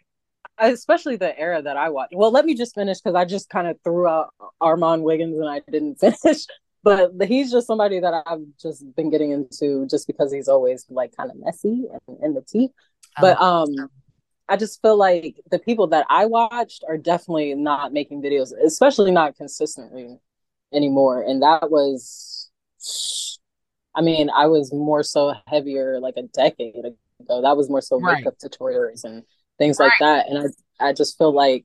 especially 0.58 1.16
the 1.16 1.38
era 1.38 1.62
that 1.62 1.76
I 1.76 1.88
watched. 1.88 2.14
Well, 2.14 2.30
let 2.30 2.44
me 2.44 2.54
just 2.54 2.74
finish 2.74 3.00
because 3.00 3.14
I 3.14 3.24
just 3.24 3.48
kind 3.48 3.66
of 3.66 3.78
threw 3.84 4.06
out 4.06 4.34
Armon 4.60 5.02
Wiggins 5.02 5.38
and 5.38 5.48
I 5.48 5.60
didn't 5.70 5.96
finish. 6.22 6.46
but 6.84 7.12
he's 7.26 7.52
just 7.52 7.66
somebody 7.66 8.00
that 8.00 8.24
I've 8.26 8.44
just 8.60 8.84
been 8.96 9.10
getting 9.10 9.30
into 9.30 9.86
just 9.86 10.06
because 10.06 10.32
he's 10.32 10.48
always 10.48 10.84
like 10.90 11.16
kind 11.16 11.30
of 11.30 11.36
messy 11.38 11.84
and 12.08 12.18
in 12.22 12.34
the 12.34 12.42
tea. 12.42 12.70
But 13.20 13.36
oh. 13.40 13.64
um 13.64 13.90
I 14.48 14.56
just 14.56 14.82
feel 14.82 14.96
like 14.96 15.36
the 15.50 15.58
people 15.58 15.86
that 15.88 16.04
I 16.10 16.26
watched 16.26 16.84
are 16.86 16.98
definitely 16.98 17.54
not 17.54 17.92
making 17.92 18.22
videos, 18.22 18.52
especially 18.62 19.10
not 19.10 19.36
consistently 19.36 20.18
anymore. 20.74 21.22
And 21.22 21.42
that 21.42 21.70
was, 21.70 22.50
I 23.94 24.02
mean, 24.02 24.28
I 24.28 24.46
was 24.46 24.72
more 24.72 25.02
so 25.04 25.32
heavier 25.46 26.00
like 26.00 26.18
a 26.18 26.22
decade 26.22 26.74
ago. 26.76 27.40
That 27.42 27.56
was 27.56 27.70
more 27.70 27.80
so 27.80 27.98
right. 28.00 28.18
makeup 28.18 28.34
tutorials 28.38 29.04
and 29.04 29.22
things 29.62 29.78
right. 29.78 29.86
like 29.86 29.98
that. 30.00 30.28
And 30.28 30.52
I, 30.80 30.88
I 30.88 30.92
just 30.92 31.16
feel 31.16 31.32
like, 31.32 31.64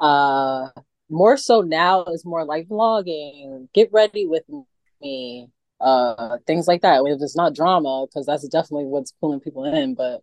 uh, 0.00 0.68
more 1.10 1.36
so 1.36 1.60
now 1.60 2.04
is 2.04 2.24
more 2.24 2.44
like 2.44 2.68
vlogging, 2.68 3.68
get 3.72 3.90
ready 3.92 4.26
with 4.26 4.42
me, 5.00 5.48
uh, 5.80 6.38
things 6.46 6.66
like 6.66 6.82
that. 6.82 7.02
If 7.04 7.22
it's 7.22 7.36
not 7.36 7.54
drama, 7.54 8.06
because 8.06 8.26
that's 8.26 8.46
definitely 8.48 8.86
what's 8.86 9.12
pulling 9.12 9.40
people 9.40 9.64
in, 9.64 9.94
but 9.94 10.22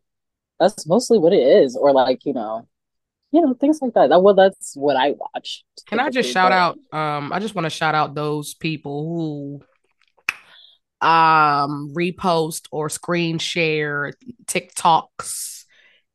that's 0.61 0.87
mostly 0.87 1.17
what 1.17 1.33
it 1.33 1.41
is 1.41 1.75
or 1.75 1.91
like 1.91 2.23
you 2.23 2.33
know 2.33 2.67
you 3.31 3.41
know 3.41 3.53
things 3.55 3.79
like 3.81 3.93
that 3.93 4.09
that 4.09 4.21
well 4.21 4.35
that's 4.35 4.75
what 4.75 4.95
i 4.95 5.13
watch 5.17 5.63
can 5.87 5.99
i 5.99 6.09
just 6.09 6.31
shout 6.31 6.51
out 6.51 6.77
um 6.93 7.33
i 7.33 7.39
just 7.39 7.55
want 7.55 7.65
to 7.65 7.69
shout 7.69 7.95
out 7.95 8.13
those 8.13 8.53
people 8.53 9.59
who 11.01 11.07
um 11.07 11.91
repost 11.97 12.67
or 12.71 12.89
screen 12.89 13.39
share 13.39 14.13
tiktoks 14.45 15.65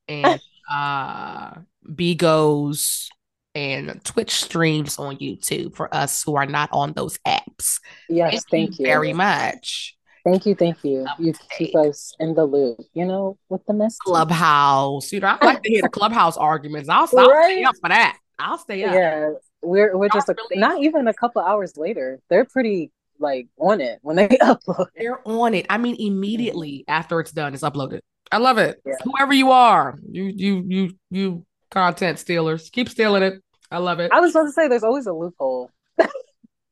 and 0.06 0.40
uh 0.70 1.52
bigos 1.88 3.06
and 3.54 4.02
twitch 4.04 4.32
streams 4.32 4.98
on 4.98 5.16
youtube 5.16 5.74
for 5.74 5.94
us 5.94 6.22
who 6.22 6.36
are 6.36 6.46
not 6.46 6.68
on 6.72 6.92
those 6.92 7.18
apps 7.26 7.80
yes 8.08 8.32
thank, 8.32 8.50
thank 8.50 8.70
you, 8.78 8.84
you 8.84 8.86
very 8.86 9.12
much 9.12 9.96
Thank 10.26 10.44
you, 10.44 10.56
thank 10.56 10.82
you. 10.82 11.06
You 11.20 11.32
keep 11.56 11.76
us 11.76 12.12
in 12.18 12.34
the 12.34 12.44
loop, 12.44 12.80
you 12.94 13.04
know, 13.04 13.38
with 13.48 13.64
the 13.66 13.72
mess. 13.72 13.96
Clubhouse. 13.96 15.12
You 15.12 15.20
know, 15.20 15.38
I 15.40 15.46
like 15.46 15.62
to 15.62 15.70
hear 15.70 15.82
the 15.82 15.88
clubhouse 15.88 16.36
arguments. 16.36 16.88
I'll, 16.88 17.08
I'll 17.16 17.30
right? 17.30 17.52
stay 17.52 17.62
up 17.62 17.76
for 17.80 17.88
that. 17.90 18.18
I'll 18.36 18.58
stay 18.58 18.82
up. 18.82 18.92
Yeah, 18.92 19.30
we're 19.62 19.96
we're 19.96 20.08
just 20.08 20.28
a, 20.28 20.34
not 20.56 20.82
even 20.82 21.06
a 21.06 21.14
couple 21.14 21.42
hours 21.42 21.76
later. 21.76 22.18
They're 22.28 22.44
pretty 22.44 22.90
like 23.20 23.46
on 23.56 23.80
it 23.80 24.00
when 24.02 24.16
they 24.16 24.26
upload. 24.42 24.88
They're 24.96 25.20
on 25.28 25.54
it. 25.54 25.66
I 25.70 25.78
mean, 25.78 25.94
immediately 26.00 26.84
after 26.88 27.20
it's 27.20 27.30
done, 27.30 27.54
it's 27.54 27.62
uploaded. 27.62 28.00
I 28.32 28.38
love 28.38 28.58
it. 28.58 28.80
Yeah. 28.84 28.94
Whoever 29.04 29.32
you 29.32 29.50
are, 29.50 29.98
you 30.10 30.24
you 30.24 30.64
you 30.66 30.98
you 31.10 31.46
content 31.70 32.18
stealers, 32.18 32.70
keep 32.70 32.88
stealing 32.88 33.22
it. 33.22 33.42
I 33.70 33.78
love 33.78 34.00
it. 34.00 34.12
I 34.12 34.20
was 34.20 34.32
about 34.32 34.44
to 34.44 34.52
say, 34.52 34.68
there's 34.68 34.84
always 34.84 35.06
a 35.06 35.12
loophole. 35.12 35.70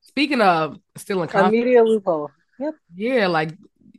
Speaking 0.03 0.41
of 0.41 0.79
stealing 0.97 1.29
content, 1.29 1.55
a 1.55 1.57
media 1.57 1.83
loophole. 1.83 2.31
Yep. 2.59 2.75
Yeah, 2.95 3.27
like 3.27 3.51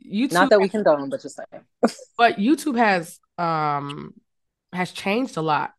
YouTube. 0.06 0.32
Not 0.32 0.50
that 0.50 0.60
we 0.60 0.68
condone, 0.68 1.10
but 1.10 1.20
just 1.20 1.36
saying. 1.36 1.64
but 2.18 2.36
YouTube 2.36 2.76
has 2.78 3.18
um 3.38 4.14
has 4.72 4.92
changed 4.92 5.36
a 5.36 5.42
lot 5.42 5.72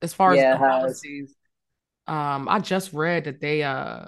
as 0.00 0.12
far 0.12 0.34
yeah, 0.34 0.54
as 0.54 0.58
policies. 0.58 1.34
Um, 2.06 2.48
I 2.48 2.58
just 2.58 2.92
read 2.92 3.24
that 3.24 3.40
they 3.40 3.62
uh 3.62 4.06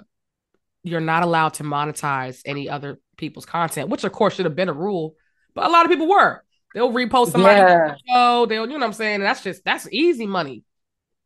you're 0.83 1.01
not 1.01 1.23
allowed 1.23 1.55
to 1.55 1.63
monetize 1.63 2.41
any 2.45 2.69
other 2.69 2.99
people's 3.17 3.45
content, 3.45 3.89
which 3.89 4.03
of 4.03 4.11
course 4.11 4.35
should 4.35 4.45
have 4.45 4.55
been 4.55 4.69
a 4.69 4.73
rule, 4.73 5.15
but 5.53 5.65
a 5.65 5.69
lot 5.69 5.85
of 5.85 5.91
people 5.91 6.07
were. 6.07 6.43
They'll 6.75 6.91
repost 6.91 7.31
somebody 7.31 7.61
yeah. 7.61 7.95
show, 8.05 8.45
they'll, 8.47 8.65
you 8.65 8.73
know 8.73 8.79
what 8.79 8.87
I'm 8.87 8.93
saying? 8.93 9.15
And 9.15 9.23
that's 9.23 9.41
just 9.41 9.63
that's 9.63 9.87
easy 9.93 10.27
money. 10.27 10.63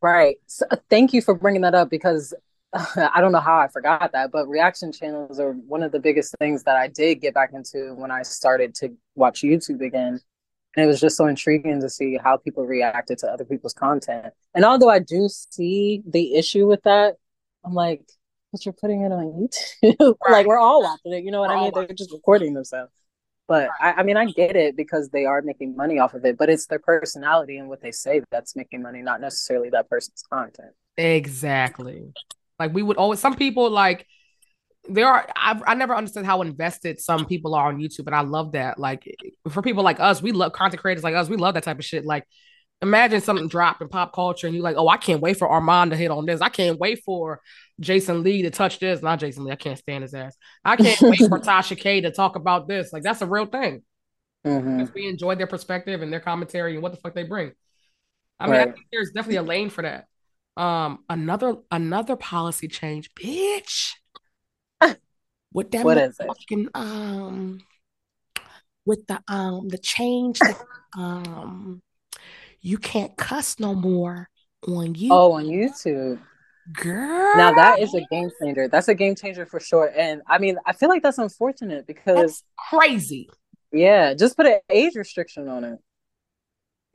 Right. 0.00 0.36
So, 0.46 0.64
uh, 0.70 0.76
thank 0.88 1.12
you 1.12 1.20
for 1.20 1.34
bringing 1.34 1.62
that 1.62 1.74
up 1.74 1.90
because 1.90 2.32
I 2.72 3.20
don't 3.20 3.32
know 3.32 3.40
how 3.40 3.58
I 3.58 3.66
forgot 3.66 4.12
that, 4.12 4.30
but 4.30 4.46
reaction 4.46 4.92
channels 4.92 5.40
are 5.40 5.52
one 5.52 5.82
of 5.82 5.90
the 5.90 5.98
biggest 5.98 6.36
things 6.38 6.62
that 6.62 6.76
I 6.76 6.86
did 6.86 7.16
get 7.16 7.34
back 7.34 7.50
into 7.52 7.94
when 7.94 8.12
I 8.12 8.22
started 8.22 8.76
to 8.76 8.96
watch 9.16 9.42
YouTube 9.42 9.84
again. 9.84 10.20
And 10.76 10.84
it 10.84 10.86
was 10.86 11.00
just 11.00 11.16
so 11.16 11.26
intriguing 11.26 11.80
to 11.80 11.90
see 11.90 12.16
how 12.16 12.36
people 12.36 12.64
reacted 12.64 13.18
to 13.18 13.26
other 13.26 13.44
people's 13.44 13.74
content. 13.74 14.32
And 14.54 14.64
although 14.64 14.88
I 14.88 15.00
do 15.00 15.28
see 15.28 16.00
the 16.06 16.36
issue 16.36 16.68
with 16.68 16.84
that, 16.84 17.16
I'm 17.64 17.74
like, 17.74 18.02
but 18.52 18.64
you're 18.64 18.72
putting 18.72 19.02
it 19.02 19.10
on 19.10 19.48
YouTube. 19.82 20.14
Like 20.28 20.46
we're 20.46 20.60
all 20.60 20.80
watching 20.80 21.12
it. 21.12 21.24
You 21.24 21.32
know 21.32 21.40
what 21.40 21.50
we're 21.50 21.56
I 21.56 21.62
mean? 21.62 21.72
They're 21.74 21.88
just 21.88 22.12
recording 22.12 22.54
themselves. 22.54 22.92
But. 23.50 23.68
I, 23.80 23.92
I 23.98 24.02
mean, 24.04 24.16
I 24.16 24.26
get 24.26 24.56
it 24.56 24.76
because 24.76 25.10
they 25.10 25.26
are 25.26 25.42
making 25.42 25.76
money 25.76 25.98
off 25.98 26.14
of 26.14 26.24
it, 26.24 26.38
but 26.38 26.48
it's 26.48 26.66
their 26.66 26.78
personality 26.78 27.58
and 27.58 27.68
what 27.68 27.82
they 27.82 27.92
say 27.92 28.22
that's 28.30 28.56
making 28.56 28.80
money, 28.80 29.02
not 29.02 29.20
necessarily 29.20 29.68
that 29.70 29.90
person's 29.90 30.22
content. 30.22 30.70
Exactly. 30.96 32.12
Like 32.58 32.72
we 32.72 32.82
would 32.82 32.96
always 32.96 33.18
some 33.18 33.34
people 33.34 33.70
like 33.70 34.06
there 34.88 35.08
are 35.08 35.26
I've, 35.34 35.62
I 35.66 35.74
never 35.74 35.94
understood 35.94 36.24
how 36.24 36.42
invested 36.42 37.00
some 37.00 37.26
people 37.26 37.54
are 37.54 37.68
on 37.68 37.78
YouTube, 37.78 38.06
and 38.06 38.14
I 38.14 38.20
love 38.20 38.52
that. 38.52 38.78
Like 38.78 39.04
for 39.48 39.62
people 39.62 39.82
like 39.82 39.98
us, 39.98 40.22
we 40.22 40.32
love 40.32 40.52
content 40.52 40.80
creators 40.80 41.02
like 41.02 41.14
us, 41.14 41.28
we 41.28 41.36
love 41.36 41.54
that 41.54 41.64
type 41.64 41.78
of 41.78 41.84
shit. 41.84 42.04
Like 42.04 42.24
Imagine 42.82 43.20
something 43.20 43.48
dropped 43.48 43.82
in 43.82 43.88
pop 43.88 44.14
culture 44.14 44.46
and 44.46 44.56
you're 44.56 44.64
like, 44.64 44.76
oh, 44.76 44.88
I 44.88 44.96
can't 44.96 45.20
wait 45.20 45.36
for 45.36 45.48
Armon 45.48 45.90
to 45.90 45.96
hit 45.96 46.10
on 46.10 46.24
this. 46.24 46.40
I 46.40 46.48
can't 46.48 46.78
wait 46.78 47.02
for 47.04 47.40
Jason 47.78 48.22
Lee 48.22 48.42
to 48.42 48.50
touch 48.50 48.78
this. 48.78 49.02
Not 49.02 49.18
Jason 49.18 49.44
Lee. 49.44 49.52
I 49.52 49.56
can't 49.56 49.78
stand 49.78 50.02
his 50.02 50.14
ass. 50.14 50.34
I 50.64 50.76
can't 50.76 51.00
wait 51.02 51.18
for 51.18 51.38
Tasha 51.38 51.76
K 51.76 52.00
to 52.00 52.10
talk 52.10 52.36
about 52.36 52.68
this. 52.68 52.92
Like 52.92 53.02
that's 53.02 53.20
a 53.20 53.26
real 53.26 53.46
thing. 53.46 53.82
Mm-hmm. 54.46 54.84
We 54.94 55.06
enjoy 55.08 55.34
their 55.34 55.46
perspective 55.46 56.00
and 56.00 56.10
their 56.10 56.20
commentary 56.20 56.74
and 56.74 56.82
what 56.82 56.92
the 56.92 56.98
fuck 56.98 57.14
they 57.14 57.24
bring. 57.24 57.52
I 58.38 58.46
mean, 58.46 58.52
right. 58.52 58.68
I 58.68 58.72
think 58.72 58.86
there's 58.90 59.10
definitely 59.10 59.36
a 59.36 59.42
lane 59.42 59.68
for 59.68 59.82
that. 59.82 60.06
Um, 60.56 61.04
another 61.08 61.56
another 61.70 62.16
policy 62.16 62.68
change, 62.68 63.12
bitch. 63.14 63.94
What 65.52 65.72
that 65.72 65.84
what 65.84 65.98
is 65.98 66.16
it? 66.20 66.68
um 66.74 67.60
with 68.86 69.04
the 69.08 69.20
um 69.26 69.68
the 69.68 69.78
change 69.78 70.38
that 70.38 70.56
um 70.96 71.82
you 72.60 72.78
can't 72.78 73.16
cuss 73.16 73.58
no 73.58 73.74
more 73.74 74.28
on 74.66 74.94
you. 74.94 75.12
Oh, 75.12 75.32
on 75.32 75.46
YouTube. 75.46 76.18
Girl. 76.72 77.36
Now 77.36 77.52
that 77.54 77.80
is 77.80 77.94
a 77.94 78.02
game 78.10 78.30
changer. 78.40 78.68
That's 78.68 78.88
a 78.88 78.94
game 78.94 79.14
changer 79.14 79.46
for 79.46 79.58
sure. 79.58 79.92
And 79.96 80.22
I 80.26 80.38
mean, 80.38 80.56
I 80.66 80.72
feel 80.72 80.88
like 80.88 81.02
that's 81.02 81.18
unfortunate 81.18 81.86
because 81.86 82.16
that's 82.16 82.44
crazy. 82.70 83.28
Yeah, 83.72 84.14
just 84.14 84.36
put 84.36 84.46
an 84.46 84.60
age 84.68 84.94
restriction 84.94 85.48
on 85.48 85.64
it. 85.64 85.78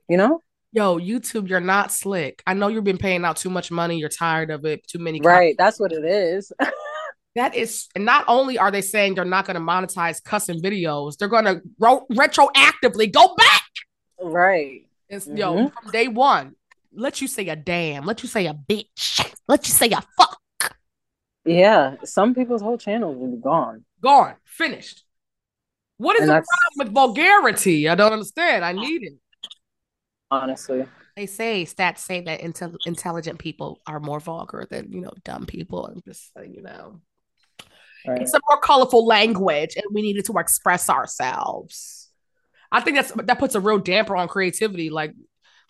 You 0.08 0.16
know? 0.16 0.42
Yo, 0.72 0.98
YouTube, 0.98 1.48
you're 1.48 1.60
not 1.60 1.90
slick. 1.90 2.42
I 2.46 2.54
know 2.54 2.68
you've 2.68 2.84
been 2.84 2.98
paying 2.98 3.24
out 3.24 3.36
too 3.36 3.50
much 3.50 3.70
money. 3.70 3.98
You're 3.98 4.08
tired 4.08 4.50
of 4.50 4.64
it. 4.64 4.86
Too 4.86 4.98
many. 4.98 5.20
Right. 5.20 5.54
That's 5.58 5.80
what 5.80 5.92
it 5.92 6.04
is. 6.04 6.52
that 7.34 7.54
is, 7.54 7.88
and 7.94 8.04
not 8.04 8.24
only 8.28 8.58
are 8.58 8.70
they 8.70 8.82
saying 8.82 9.14
they're 9.14 9.24
not 9.24 9.46
going 9.46 9.54
to 9.54 9.60
monetize 9.60 10.22
cussing 10.22 10.60
videos, 10.60 11.16
they're 11.16 11.28
going 11.28 11.46
to 11.46 11.62
ro- 11.78 12.06
retroactively 12.12 13.10
go 13.12 13.34
back. 13.36 13.62
Right. 14.20 14.86
It's, 15.08 15.26
mm-hmm. 15.26 15.36
Yo, 15.36 15.68
from 15.68 15.90
day 15.90 16.08
one, 16.08 16.54
let 16.92 17.20
you 17.20 17.28
say 17.28 17.48
a 17.48 17.56
damn, 17.56 18.04
let 18.04 18.22
you 18.22 18.28
say 18.28 18.46
a 18.46 18.54
bitch, 18.54 19.34
let 19.48 19.66
you 19.66 19.72
say 19.72 19.90
a 19.90 20.02
fuck. 20.16 20.76
Yeah, 21.44 21.96
some 22.04 22.34
people's 22.34 22.62
whole 22.62 22.78
channel 22.78 23.14
will 23.14 23.30
be 23.30 23.40
gone. 23.40 23.84
Gone, 24.00 24.34
finished. 24.44 25.04
What 25.98 26.16
is 26.16 26.22
and 26.22 26.30
the 26.30 26.34
problem 26.34 26.86
with 26.86 26.94
vulgarity? 26.94 27.88
I 27.88 27.94
don't 27.94 28.12
understand. 28.12 28.64
I 28.64 28.72
need 28.72 29.04
it. 29.04 29.14
Honestly, 30.30 30.86
they 31.14 31.26
say 31.26 31.64
stats 31.64 31.98
say 31.98 32.20
that 32.22 32.40
intel- 32.40 32.76
intelligent 32.84 33.38
people 33.38 33.80
are 33.86 34.00
more 34.00 34.20
vulgar 34.20 34.66
than 34.68 34.92
you 34.92 35.00
know 35.00 35.12
dumb 35.24 35.46
people. 35.46 35.86
I'm 35.86 36.02
just 36.04 36.32
saying, 36.34 36.52
you 36.54 36.62
know, 36.62 37.00
right. 38.06 38.20
it's 38.20 38.34
a 38.34 38.40
more 38.50 38.60
colorful 38.60 39.06
language, 39.06 39.76
and 39.76 39.84
we 39.92 40.02
needed 40.02 40.24
to 40.26 40.38
express 40.38 40.90
ourselves. 40.90 42.05
I 42.70 42.80
think 42.80 42.96
that's 42.96 43.12
that 43.12 43.38
puts 43.38 43.54
a 43.54 43.60
real 43.60 43.78
damper 43.78 44.16
on 44.16 44.28
creativity. 44.28 44.90
Like, 44.90 45.12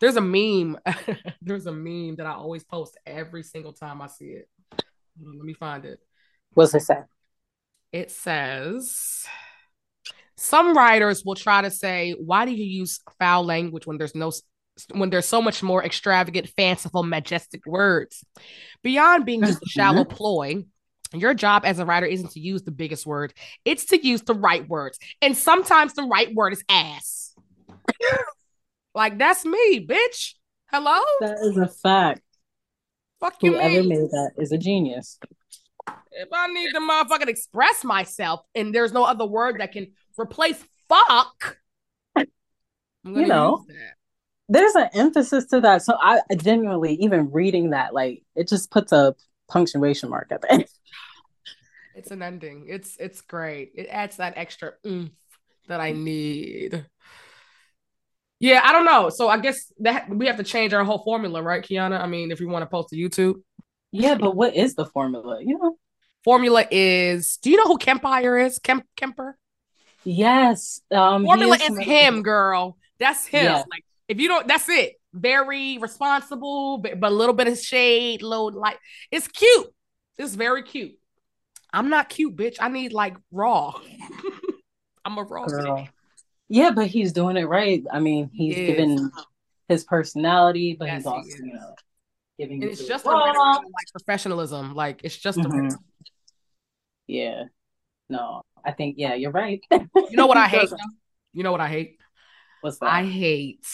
there's 0.00 0.16
a 0.16 0.20
meme, 0.20 0.78
there's 1.42 1.66
a 1.66 1.72
meme 1.72 2.16
that 2.16 2.26
I 2.26 2.32
always 2.32 2.64
post 2.64 2.98
every 3.06 3.42
single 3.42 3.72
time 3.72 4.02
I 4.02 4.06
see 4.08 4.26
it. 4.26 4.48
Let 4.72 5.44
me 5.44 5.54
find 5.54 5.84
it. 5.84 6.00
What's 6.54 6.74
it 6.74 6.80
say? 6.80 6.98
It 7.92 8.10
says 8.10 9.26
some 10.36 10.76
writers 10.76 11.24
will 11.24 11.34
try 11.34 11.62
to 11.62 11.70
say, 11.70 12.12
why 12.12 12.44
do 12.44 12.52
you 12.52 12.64
use 12.64 13.00
foul 13.18 13.44
language 13.44 13.86
when 13.86 13.98
there's 13.98 14.14
no 14.14 14.32
when 14.92 15.08
there's 15.08 15.26
so 15.26 15.40
much 15.40 15.62
more 15.62 15.82
extravagant, 15.82 16.48
fanciful, 16.48 17.02
majestic 17.02 17.64
words? 17.66 18.24
Beyond 18.82 19.24
being 19.24 19.42
just 19.42 19.62
a 19.62 19.68
shallow 19.68 20.04
mm-hmm. 20.04 20.14
ploy, 20.14 20.64
your 21.14 21.34
job 21.34 21.64
as 21.64 21.78
a 21.78 21.86
writer 21.86 22.06
isn't 22.06 22.32
to 22.32 22.40
use 22.40 22.62
the 22.62 22.70
biggest 22.70 23.06
word, 23.06 23.34
it's 23.64 23.86
to 23.86 24.06
use 24.06 24.22
the 24.22 24.34
right 24.34 24.68
words. 24.68 24.98
And 25.22 25.36
sometimes 25.36 25.94
the 25.94 26.04
right 26.04 26.34
word 26.34 26.52
is 26.52 26.64
ass. 26.68 27.34
like 28.94 29.18
that's 29.18 29.44
me, 29.44 29.86
bitch. 29.86 30.34
Hello? 30.70 31.00
That 31.20 31.38
is 31.42 31.56
a 31.56 31.68
fact. 31.68 32.22
Fuck 33.20 33.42
you. 33.42 33.52
Whoever 33.52 33.68
mean? 33.68 33.88
made 33.88 34.10
that 34.10 34.32
is 34.36 34.52
a 34.52 34.58
genius. 34.58 35.18
If 36.10 36.28
I 36.32 36.48
need 36.48 36.72
to 36.72 36.80
motherfucking 36.80 37.28
express 37.28 37.84
myself 37.84 38.40
and 38.54 38.74
there's 38.74 38.92
no 38.92 39.04
other 39.04 39.26
word 39.26 39.60
that 39.60 39.72
can 39.72 39.88
replace 40.18 40.62
fuck. 40.88 41.58
You 43.04 43.26
know, 43.26 43.64
there's 44.48 44.74
an 44.74 44.88
emphasis 44.92 45.46
to 45.46 45.60
that. 45.60 45.82
So 45.82 45.96
I, 46.00 46.20
I 46.28 46.34
genuinely, 46.34 46.94
even 46.94 47.30
reading 47.30 47.70
that, 47.70 47.94
like 47.94 48.24
it 48.34 48.48
just 48.48 48.70
puts 48.72 48.90
a 48.90 49.14
punctuation 49.48 50.10
mark 50.10 50.28
at 50.32 50.42
the 50.42 50.52
end. 50.52 50.66
It's 51.96 52.10
an 52.10 52.22
ending. 52.22 52.66
It's 52.68 52.96
it's 52.98 53.20
great. 53.22 53.72
It 53.74 53.88
adds 53.90 54.18
that 54.18 54.34
extra 54.36 54.72
oomph 54.86 55.10
that 55.68 55.80
I 55.80 55.92
need. 55.92 56.86
Yeah, 58.38 58.60
I 58.62 58.72
don't 58.72 58.84
know. 58.84 59.08
So 59.08 59.28
I 59.28 59.38
guess 59.38 59.72
that 59.80 60.08
we 60.10 60.26
have 60.26 60.36
to 60.36 60.44
change 60.44 60.74
our 60.74 60.84
whole 60.84 61.02
formula, 61.02 61.42
right, 61.42 61.62
Kiana? 61.62 61.98
I 61.98 62.06
mean, 62.06 62.30
if 62.30 62.38
we 62.38 62.46
want 62.46 62.62
to 62.62 62.66
post 62.66 62.90
to 62.90 62.96
YouTube. 62.96 63.40
Yeah, 63.92 64.16
but 64.16 64.36
what 64.36 64.54
is 64.54 64.74
the 64.74 64.84
formula? 64.84 65.38
You 65.42 65.58
know, 65.58 65.78
formula 66.22 66.66
is. 66.70 67.38
Do 67.38 67.50
you 67.50 67.56
know 67.56 67.64
who 67.64 67.78
Kempire 67.78 68.44
is? 68.44 68.58
Kemp 68.58 68.84
Kemper. 68.96 69.38
Yes. 70.04 70.82
Um, 70.92 71.24
Formula 71.24 71.56
is, 71.56 71.70
is 71.70 71.78
him, 71.78 72.22
girl. 72.22 72.76
That's 73.00 73.26
him. 73.26 73.44
Yeah. 73.44 73.64
Like 73.68 73.84
if 74.06 74.20
you 74.20 74.28
don't, 74.28 74.46
that's 74.46 74.68
it. 74.68 74.94
Very 75.12 75.78
responsible, 75.78 76.78
but, 76.78 77.00
but 77.00 77.10
a 77.10 77.14
little 77.14 77.34
bit 77.34 77.48
of 77.48 77.58
shade, 77.58 78.22
low 78.22 78.44
light. 78.44 78.76
It's 79.10 79.26
cute. 79.26 79.66
It's 80.18 80.34
very 80.34 80.62
cute. 80.62 80.92
I'm 81.76 81.90
not 81.90 82.08
cute, 82.08 82.34
bitch. 82.34 82.56
I 82.58 82.68
need 82.68 82.94
like 82.94 83.16
raw. 83.30 83.78
I'm 85.04 85.18
a 85.18 85.22
raw. 85.22 85.44
Girl. 85.44 85.86
Yeah, 86.48 86.70
but 86.70 86.86
he's 86.86 87.12
doing 87.12 87.36
it 87.36 87.44
right. 87.44 87.84
I 87.92 88.00
mean, 88.00 88.30
he's 88.32 88.56
he 88.56 88.66
given 88.66 89.12
his 89.68 89.84
personality, 89.84 90.74
but 90.78 90.86
yes, 90.86 90.96
he's 90.96 91.06
also, 91.06 91.22
he 91.22 91.44
you 91.44 91.52
know, 91.52 91.74
giving. 92.38 92.62
It's 92.62 92.82
just 92.86 93.04
a 93.04 93.10
like 93.10 93.60
professionalism. 93.92 94.74
Like 94.74 95.02
it's 95.04 95.18
just 95.18 95.38
mm-hmm. 95.38 95.66
a. 95.66 95.78
Yeah. 97.06 97.44
No, 98.08 98.42
I 98.64 98.72
think 98.72 98.94
yeah, 98.96 99.14
you're 99.14 99.30
right. 99.30 99.62
you 99.70 100.16
know 100.16 100.26
what 100.26 100.38
I 100.38 100.48
hate? 100.48 100.70
You 101.34 101.42
know 101.42 101.52
what 101.52 101.60
I 101.60 101.68
hate? 101.68 101.98
What's 102.62 102.78
that? 102.78 102.86
I 102.86 103.04
hate 103.04 103.66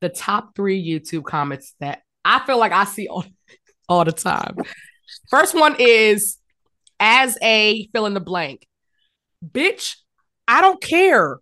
the 0.00 0.08
top 0.08 0.54
three 0.54 0.80
YouTube 0.80 1.24
comments 1.24 1.74
that 1.80 2.02
I 2.24 2.46
feel 2.46 2.58
like 2.58 2.70
I 2.70 2.84
see 2.84 3.08
all, 3.08 3.24
all 3.88 4.04
the 4.04 4.12
time. 4.12 4.58
First 5.28 5.56
one 5.56 5.74
is 5.80 6.38
as 7.02 7.36
a 7.42 7.88
fill 7.92 8.06
in 8.06 8.14
the 8.14 8.20
blank. 8.20 8.66
Bitch, 9.44 9.96
I 10.46 10.60
don't 10.60 10.80
care 10.80 11.40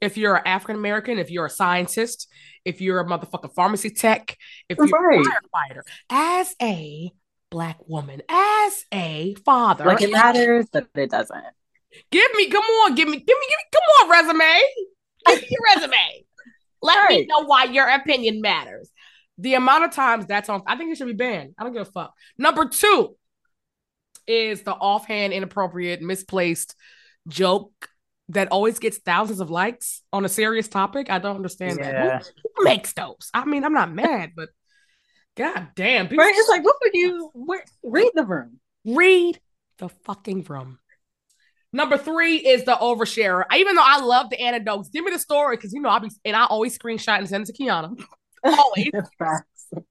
if 0.00 0.16
you're 0.16 0.36
an 0.36 0.42
African 0.46 0.76
American, 0.76 1.18
if 1.18 1.30
you're 1.30 1.46
a 1.46 1.50
scientist, 1.50 2.28
if 2.64 2.80
you're 2.80 2.98
a 2.98 3.04
motherfucking 3.04 3.54
pharmacy 3.54 3.90
tech, 3.90 4.36
if 4.70 4.78
you're 4.78 4.86
a 4.86 5.18
firefighter. 5.18 5.82
As 6.08 6.56
a 6.60 7.12
black 7.50 7.76
woman 7.86 8.22
as 8.30 8.84
a 8.90 9.34
father. 9.44 9.84
Like 9.84 10.00
it 10.00 10.10
matters, 10.10 10.66
but 10.72 10.86
it 10.94 11.10
doesn't. 11.10 11.44
Give 12.10 12.34
me, 12.34 12.48
come 12.48 12.64
on, 12.64 12.94
give 12.94 13.06
me, 13.06 13.18
give 13.18 13.26
me, 13.26 13.46
give 13.48 13.58
me, 13.58 13.64
come 13.70 13.82
on, 14.00 14.10
resume. 14.10 14.62
Give 15.26 15.42
me 15.42 15.48
your 15.50 15.60
resume. 15.74 16.24
Let 16.82 16.96
right. 16.96 17.20
me 17.20 17.26
know 17.26 17.44
why 17.44 17.64
your 17.64 17.86
opinion 17.86 18.40
matters. 18.40 18.90
The 19.36 19.54
amount 19.54 19.84
of 19.84 19.90
times 19.92 20.24
that's 20.24 20.48
on, 20.48 20.62
I 20.66 20.76
think 20.76 20.90
it 20.90 20.96
should 20.96 21.06
be 21.06 21.12
banned. 21.12 21.54
I 21.58 21.64
don't 21.64 21.74
give 21.74 21.82
a 21.82 21.90
fuck. 21.90 22.14
Number 22.38 22.66
two 22.66 23.16
is 24.26 24.62
the 24.62 24.72
offhand, 24.72 25.32
inappropriate, 25.32 26.02
misplaced 26.02 26.74
joke 27.28 27.88
that 28.28 28.48
always 28.48 28.78
gets 28.78 28.98
thousands 28.98 29.40
of 29.40 29.50
likes 29.50 30.02
on 30.12 30.24
a 30.24 30.28
serious 30.28 30.68
topic. 30.68 31.10
I 31.10 31.18
don't 31.18 31.36
understand 31.36 31.78
yeah. 31.80 31.92
that. 31.92 32.26
Who, 32.42 32.50
who 32.56 32.64
makes 32.64 32.92
those? 32.92 33.30
I 33.34 33.44
mean, 33.44 33.64
I'm 33.64 33.74
not 33.74 33.92
mad, 33.92 34.32
but 34.34 34.48
God 35.36 35.68
damn. 35.74 36.08
People- 36.08 36.24
right? 36.24 36.34
It's 36.34 36.48
like, 36.48 36.64
what 36.64 36.76
would 36.82 36.94
you 36.94 37.30
where, 37.34 37.64
read 37.82 38.10
the 38.14 38.24
room? 38.24 38.60
Read 38.84 39.40
the 39.78 39.88
fucking 39.88 40.44
room. 40.44 40.78
Number 41.72 41.96
three 41.96 42.36
is 42.36 42.64
the 42.64 42.72
oversharer. 42.72 43.44
Even 43.54 43.76
though 43.76 43.84
I 43.84 44.00
love 44.00 44.28
the 44.28 44.40
anecdotes, 44.40 44.90
give 44.90 45.04
me 45.04 45.10
the 45.10 45.18
story 45.18 45.56
because 45.56 45.72
you 45.72 45.80
know 45.80 45.88
I'll 45.88 46.00
be 46.00 46.10
and 46.24 46.36
I 46.36 46.44
always 46.44 46.78
screenshot 46.78 47.18
and 47.18 47.28
send 47.28 47.48
it 47.48 47.54
to 47.54 47.62
Kiana. 47.62 47.98
always. 48.44 48.90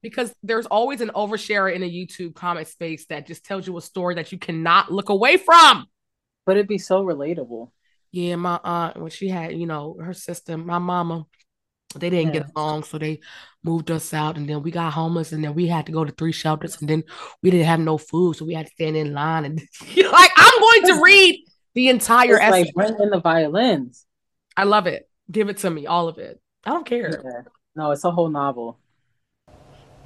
Because 0.02 0.34
there's 0.42 0.66
always 0.66 1.00
an 1.00 1.10
oversharer 1.14 1.72
in 1.72 1.82
a 1.82 1.90
YouTube 1.90 2.34
comment 2.34 2.68
space 2.68 3.06
that 3.06 3.26
just 3.26 3.44
tells 3.44 3.66
you 3.66 3.76
a 3.76 3.82
story 3.82 4.16
that 4.16 4.32
you 4.32 4.38
cannot 4.38 4.92
look 4.92 5.08
away 5.08 5.36
from. 5.36 5.86
But 6.44 6.56
it'd 6.56 6.68
be 6.68 6.78
so 6.78 7.04
relatable. 7.04 7.70
Yeah, 8.10 8.36
my 8.36 8.60
aunt 8.62 9.00
when 9.00 9.10
she 9.10 9.28
had, 9.28 9.56
you 9.56 9.66
know, 9.66 9.96
her 10.00 10.12
sister, 10.12 10.58
my 10.58 10.78
mama, 10.78 11.26
they 11.94 12.10
didn't 12.10 12.34
yeah. 12.34 12.40
get 12.40 12.50
along, 12.54 12.84
so 12.84 12.98
they 12.98 13.20
moved 13.62 13.90
us 13.90 14.12
out, 14.12 14.36
and 14.36 14.48
then 14.48 14.62
we 14.62 14.70
got 14.70 14.92
homeless, 14.92 15.32
and 15.32 15.44
then 15.44 15.54
we 15.54 15.66
had 15.66 15.86
to 15.86 15.92
go 15.92 16.04
to 16.04 16.12
three 16.12 16.32
shelters, 16.32 16.80
and 16.80 16.88
then 16.88 17.04
we 17.42 17.50
didn't 17.50 17.66
have 17.66 17.80
no 17.80 17.98
food, 17.98 18.36
so 18.36 18.44
we 18.44 18.54
had 18.54 18.66
to 18.66 18.72
stand 18.72 18.96
in 18.96 19.12
line. 19.12 19.44
And 19.44 19.58
like, 19.96 20.30
I'm 20.36 20.60
going 20.60 20.94
to 20.94 21.02
read 21.02 21.44
the 21.74 21.88
entire 21.88 22.36
it's 22.36 22.44
essay. 22.44 22.50
Like 22.50 22.74
bring 22.74 22.96
in 23.00 23.10
the 23.10 23.20
violins. 23.20 24.06
I 24.56 24.64
love 24.64 24.86
it. 24.86 25.08
Give 25.30 25.48
it 25.48 25.58
to 25.58 25.70
me, 25.70 25.86
all 25.86 26.08
of 26.08 26.18
it. 26.18 26.40
I 26.64 26.70
don't 26.70 26.86
care. 26.86 27.20
Yeah. 27.24 27.42
No, 27.74 27.90
it's 27.92 28.04
a 28.04 28.10
whole 28.10 28.28
novel. 28.28 28.78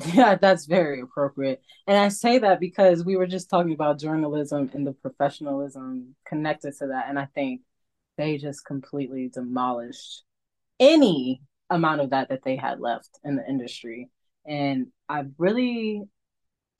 Yeah, 0.14 0.36
that's 0.36 0.66
very 0.66 1.00
appropriate. 1.00 1.60
And 1.88 1.96
I 1.96 2.06
say 2.10 2.38
that 2.38 2.60
because 2.60 3.04
we 3.04 3.16
were 3.16 3.26
just 3.26 3.50
talking 3.50 3.72
about 3.72 3.98
journalism 3.98 4.70
and 4.72 4.86
the 4.86 4.92
professionalism 4.92 6.14
connected 6.24 6.74
to 6.78 6.86
that. 6.86 7.06
And 7.08 7.18
I 7.18 7.26
think 7.34 7.62
they 8.18 8.38
just 8.38 8.66
completely 8.66 9.30
demolished 9.32 10.24
any 10.80 11.42
amount 11.70 12.02
of 12.02 12.10
that 12.10 12.30
that 12.30 12.42
they 12.44 12.56
had 12.56 12.80
left 12.80 13.10
in 13.24 13.36
the 13.36 13.48
industry. 13.48 14.10
And 14.46 14.88
I 15.08 15.24
really, 15.38 16.02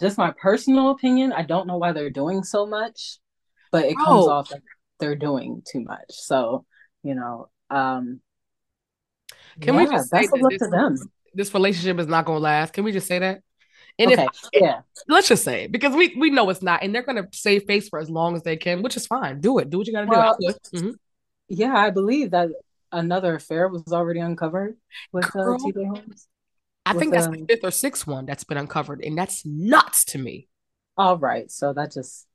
just 0.01 0.19
my 0.19 0.33
personal 0.41 0.91
opinion, 0.91 1.33
I 1.33 1.43
don't 1.43 1.67
know 1.69 1.79
why 1.79 1.93
they're 1.93 2.11
doing 2.11 2.45
so 2.45 2.67
much, 2.67 3.19
but 3.73 3.87
it 3.87 3.97
comes 3.97 4.27
Oh. 4.27 4.31
off 4.31 4.51
like 4.53 4.63
they're 5.01 5.17
doing 5.17 5.63
too 5.71 5.81
much. 5.81 6.11
So, 6.11 6.67
you 7.05 7.15
know, 7.17 7.51
um, 7.71 8.21
Can 9.61 9.77
we 9.77 9.85
yeah, 9.85 9.91
just 9.93 10.11
say 10.11 10.27
that 10.27 10.47
this, 10.51 10.59
to 10.63 10.69
them. 10.69 10.97
this 11.35 11.55
relationship 11.55 11.99
is 11.99 12.07
not 12.07 12.25
going 12.25 12.39
to 12.39 12.43
last? 12.43 12.73
Can 12.73 12.85
we 12.85 12.93
just 12.93 13.07
say 13.07 13.19
that? 13.19 13.43
And 13.99 14.13
Okay, 14.13 14.27
if 14.53 14.63
yeah. 14.63 14.81
let's 15.09 15.29
just 15.29 15.43
say 15.45 15.65
it 15.65 15.73
because 15.73 15.95
we 15.95 16.15
we 16.17 16.31
know 16.31 16.49
it's 16.51 16.63
not, 16.63 16.83
and 16.85 16.95
they're 16.95 17.03
going 17.03 17.17
to 17.23 17.29
save 17.33 17.65
face 17.65 17.89
for 17.89 17.99
as 17.99 18.09
long 18.09 18.37
as 18.37 18.43
they 18.45 18.57
can, 18.57 18.83
which 18.83 18.97
is 18.97 19.07
fine. 19.07 19.41
Do 19.41 19.59
it. 19.59 19.71
Do 19.71 19.79
what 19.79 19.87
you 19.89 19.93
got 19.93 20.03
to 20.03 20.07
Well, 20.07 20.37
do. 20.41 20.55
Mhm. 20.79 20.95
Yeah, 21.49 21.75
I 21.75 21.91
believe 21.91 22.33
that 22.33 22.51
another 22.93 23.35
affair 23.35 23.69
was 23.69 23.93
already 23.93 24.21
uncovered 24.21 24.77
with 25.13 25.27
uh, 25.27 25.57
TJ 25.59 25.87
Holmes. 25.87 26.29
I 26.87 26.95
think 26.95 27.13
that's 27.13 27.27
the 27.27 27.39
um, 27.39 27.47
fifth 27.47 27.65
or 27.65 27.71
sixth 27.71 28.07
one 28.07 28.27
that's 28.27 28.45
been 28.45 28.57
uncovered, 28.57 29.03
and 29.03 29.17
that's 29.17 29.45
nuts 29.45 30.05
to 30.07 30.19
me. 30.19 30.49
All 30.97 31.19
right, 31.19 31.51
so 31.51 31.73
that 31.75 31.93
just 31.93 32.27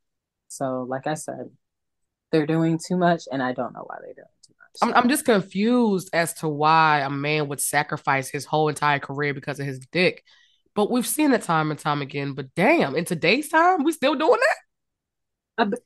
so 0.48 0.86
like 0.88 1.08
I 1.08 1.16
said, 1.16 1.50
they're 2.32 2.46
doing 2.46 2.80
too 2.84 2.98
much, 2.98 3.24
and 3.32 3.42
I 3.42 3.54
don't 3.54 3.74
know 3.74 3.84
why 3.86 3.98
they're 4.02 4.14
doing 4.14 4.28
too 4.46 4.54
much. 4.60 4.96
I'm, 4.96 5.04
I'm 5.04 5.10
just 5.10 5.26
confused 5.26 6.10
as 6.14 6.34
to 6.36 6.48
why 6.48 7.00
a 7.00 7.10
man 7.10 7.48
would 7.48 7.62
sacrifice 7.62 8.30
his 8.30 8.46
whole 8.46 8.70
entire 8.70 9.00
career 9.00 9.34
because 9.34 9.60
of 9.60 9.66
his 9.66 9.80
dick. 9.92 10.24
But 10.76 10.90
we've 10.90 11.06
seen 11.06 11.34
it 11.34 11.44
time 11.44 11.70
and 11.72 11.80
time 11.80 12.02
again. 12.02 12.34
But 12.34 12.54
damn, 12.56 12.96
in 12.96 13.06
today's 13.06 13.50
time, 13.50 13.84
we 13.84 13.92
still 13.92 14.16
doing 14.16 14.40
that? 14.40 15.80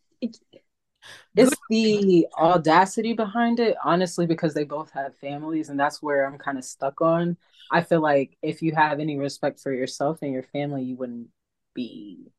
It's 1.36 1.56
the 1.70 2.28
audacity 2.38 3.14
behind 3.14 3.60
it, 3.60 3.78
honestly, 3.84 4.26
because 4.26 4.54
they 4.54 4.64
both 4.64 4.92
have 4.92 5.16
families, 5.18 5.70
and 5.70 5.80
that's 5.80 6.02
where 6.02 6.26
I'm 6.26 6.38
kind 6.38 6.58
of 6.58 6.64
stuck 6.64 7.02
on. 7.02 7.38
I 7.72 7.82
feel 7.82 8.02
like 8.02 8.38
if 8.42 8.62
you 8.62 8.74
have 8.74 9.00
any 9.00 9.18
respect 9.18 9.60
for 9.60 9.72
yourself 9.74 10.20
and 10.22 10.32
your 10.34 10.44
family, 10.44 10.84
you 10.84 10.96
wouldn't 10.96 11.30
be 11.74 12.32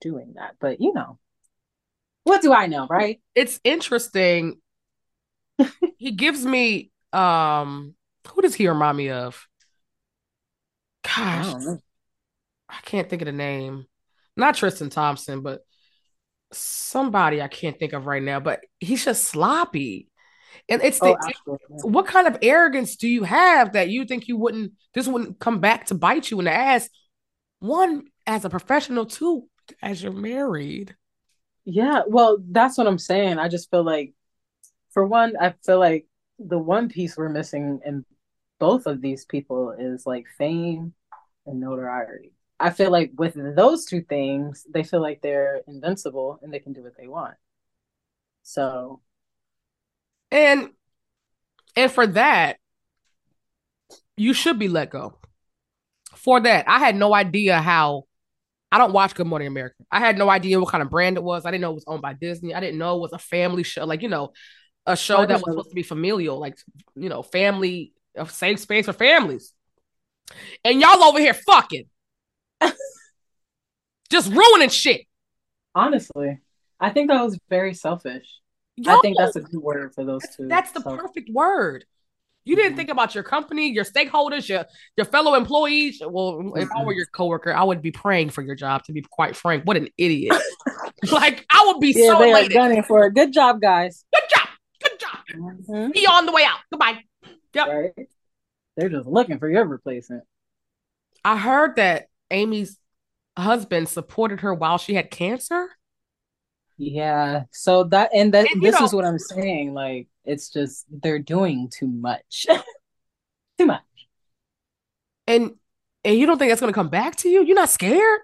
doing 0.00 0.34
that. 0.36 0.56
But 0.60 0.80
you 0.80 0.92
know, 0.92 1.18
what 2.24 2.42
do 2.42 2.52
I 2.52 2.66
know, 2.66 2.86
right? 2.88 3.20
It's 3.34 3.60
interesting. 3.64 4.60
he 5.96 6.12
gives 6.12 6.44
me 6.44 6.90
um 7.12 7.94
who 8.28 8.42
does 8.42 8.54
he 8.54 8.68
remind 8.68 8.96
me 8.96 9.10
of? 9.10 9.46
I 11.16 11.24
Gosh, 11.32 11.44
don't. 11.44 11.82
I 12.68 12.80
can't 12.84 13.08
think 13.08 13.22
of 13.22 13.26
the 13.26 13.32
name. 13.32 13.86
Not 14.36 14.56
Tristan 14.56 14.90
Thompson, 14.90 15.42
but 15.42 15.64
somebody 16.52 17.42
I 17.42 17.48
can't 17.48 17.78
think 17.78 17.92
of 17.92 18.06
right 18.06 18.22
now. 18.22 18.40
But 18.40 18.60
he's 18.80 19.04
just 19.04 19.24
sloppy. 19.24 20.08
And 20.68 20.82
it's 20.82 20.98
the 20.98 21.16
Oh, 21.72 21.88
what 21.88 22.06
kind 22.06 22.26
of 22.26 22.38
arrogance 22.42 22.96
do 22.96 23.08
you 23.08 23.24
have 23.24 23.74
that 23.74 23.90
you 23.90 24.04
think 24.04 24.26
you 24.26 24.36
wouldn't 24.36 24.72
this 24.94 25.06
wouldn't 25.06 25.38
come 25.38 25.60
back 25.60 25.86
to 25.86 25.94
bite 25.94 26.30
you 26.30 26.38
in 26.38 26.46
the 26.46 26.52
ass? 26.52 26.88
One, 27.58 28.04
as 28.26 28.44
a 28.44 28.50
professional, 28.50 29.06
two, 29.06 29.48
as 29.82 30.02
you're 30.02 30.12
married. 30.12 30.94
Yeah, 31.64 32.02
well, 32.06 32.38
that's 32.50 32.78
what 32.78 32.86
I'm 32.86 32.98
saying. 32.98 33.38
I 33.38 33.48
just 33.48 33.70
feel 33.70 33.84
like, 33.84 34.14
for 34.92 35.04
one, 35.04 35.34
I 35.40 35.54
feel 35.64 35.80
like 35.80 36.06
the 36.38 36.58
one 36.58 36.88
piece 36.88 37.16
we're 37.16 37.28
missing 37.28 37.80
in 37.84 38.04
both 38.58 38.86
of 38.86 39.00
these 39.00 39.24
people 39.24 39.74
is 39.78 40.06
like 40.06 40.26
fame 40.38 40.94
and 41.44 41.60
notoriety. 41.60 42.32
I 42.58 42.70
feel 42.70 42.90
like 42.90 43.12
with 43.16 43.34
those 43.56 43.84
two 43.84 44.02
things, 44.02 44.66
they 44.68 44.82
feel 44.82 45.02
like 45.02 45.20
they're 45.20 45.62
invincible 45.66 46.38
and 46.42 46.52
they 46.52 46.58
can 46.58 46.72
do 46.72 46.82
what 46.82 46.96
they 46.96 47.06
want. 47.06 47.34
So, 48.42 49.00
And 50.30 50.70
and 51.76 51.90
for 51.90 52.06
that, 52.06 52.58
you 54.16 54.32
should 54.32 54.58
be 54.58 54.68
let 54.68 54.90
go. 54.90 55.18
For 56.14 56.40
that, 56.40 56.68
I 56.68 56.78
had 56.78 56.96
no 56.96 57.14
idea 57.14 57.60
how 57.60 58.04
I 58.72 58.78
don't 58.78 58.92
watch 58.92 59.14
Good 59.14 59.26
Morning 59.26 59.48
America. 59.48 59.76
I 59.90 60.00
had 60.00 60.18
no 60.18 60.28
idea 60.30 60.58
what 60.60 60.70
kind 60.70 60.82
of 60.82 60.90
brand 60.90 61.16
it 61.16 61.22
was. 61.22 61.46
I 61.46 61.50
didn't 61.50 61.62
know 61.62 61.72
it 61.72 61.76
was 61.76 61.84
owned 61.86 62.02
by 62.02 62.14
Disney. 62.14 62.54
I 62.54 62.60
didn't 62.60 62.78
know 62.78 62.96
it 62.96 63.00
was 63.00 63.12
a 63.12 63.18
family 63.18 63.62
show, 63.62 63.84
like 63.84 64.02
you 64.02 64.08
know, 64.08 64.32
a 64.86 64.96
show 64.96 65.26
that 65.26 65.40
was 65.40 65.50
supposed 65.50 65.70
to 65.70 65.74
be 65.74 65.82
familial, 65.82 66.38
like 66.38 66.58
you 66.94 67.08
know, 67.08 67.22
family, 67.22 67.92
a 68.16 68.28
safe 68.28 68.60
space 68.60 68.86
for 68.86 68.92
families. 68.92 69.52
And 70.64 70.80
y'all 70.80 71.02
over 71.04 71.18
here 71.18 71.34
fucking, 71.34 71.84
just 74.10 74.30
ruining 74.32 74.68
shit. 74.68 75.02
honestly, 75.74 76.38
I 76.80 76.90
think 76.90 77.10
that 77.10 77.22
was 77.22 77.38
very 77.48 77.74
selfish. 77.74 78.26
I 78.86 78.98
think 79.00 79.16
that's 79.18 79.36
a 79.36 79.40
good 79.40 79.60
word 79.60 79.94
for 79.94 80.04
those 80.04 80.22
two. 80.36 80.48
That's 80.48 80.70
the 80.72 80.80
So, 80.82 80.96
perfect 80.96 81.30
word. 81.32 81.84
You 82.44 82.54
didn't 82.54 82.74
Mhm. 82.74 82.76
think 82.76 82.90
about 82.90 83.14
your 83.14 83.24
company, 83.24 83.72
your 83.72 83.84
stakeholders, 83.84 84.48
your 84.48 84.66
your 84.96 85.06
fellow 85.06 85.34
employees. 85.34 86.00
Well, 86.06 86.52
if 86.56 86.68
I 86.76 86.84
were 86.84 86.92
your 86.92 87.06
coworker, 87.06 87.52
I 87.52 87.64
would 87.64 87.82
be 87.82 87.90
praying 87.90 88.30
for 88.30 88.42
your 88.42 88.54
job. 88.54 88.84
To 88.84 88.92
be 88.92 89.02
quite 89.02 89.34
frank, 89.34 89.64
what 89.64 89.76
an 89.76 89.88
idiot! 89.98 90.32
like 91.10 91.44
I 91.50 91.64
would 91.66 91.80
be 91.80 91.92
yeah, 91.96 92.12
so 92.12 92.18
they 92.20 92.30
elated. 92.30 92.52
gunning 92.52 92.82
for 92.84 93.06
it. 93.06 93.14
Good 93.14 93.32
job, 93.32 93.60
guys. 93.60 94.04
Good 94.14 94.28
job, 94.34 94.48
good 94.82 95.00
job. 95.00 95.18
Mhm. 95.68 95.92
Be 95.92 96.06
on 96.06 96.26
the 96.26 96.32
way 96.32 96.44
out. 96.44 96.58
Goodbye. 96.70 97.02
Yep. 97.54 97.66
Right? 97.68 98.08
They're 98.76 98.90
just 98.90 99.08
looking 99.08 99.38
for 99.38 99.48
your 99.48 99.64
replacement. 99.64 100.22
I 101.24 101.36
heard 101.38 101.76
that 101.76 102.06
Amy's 102.30 102.78
husband 103.36 103.88
supported 103.88 104.40
her 104.40 104.54
while 104.54 104.78
she 104.78 104.94
had 104.94 105.10
cancer. 105.10 105.68
Yeah. 106.78 107.44
So 107.52 107.84
that 107.84 108.10
and 108.14 108.34
that 108.34 108.50
And, 108.50 108.62
this 108.62 108.78
know- 108.78 108.86
is 108.86 108.92
what 108.92 109.04
I'm 109.04 109.18
saying. 109.18 109.74
Like 109.74 110.08
it's 110.24 110.50
just 110.50 110.86
they're 110.90 111.18
doing 111.18 111.70
too 111.72 111.86
much. 111.88 112.46
too 113.58 113.66
much. 113.66 113.82
and 115.26 115.52
and 116.04 116.18
you 116.18 116.26
don't 116.26 116.38
think 116.38 116.50
that's 116.50 116.60
gonna 116.60 116.72
come 116.72 116.88
back 116.88 117.16
to 117.16 117.28
you? 117.28 117.44
You're 117.44 117.56
not 117.56 117.70
scared? 117.70 118.20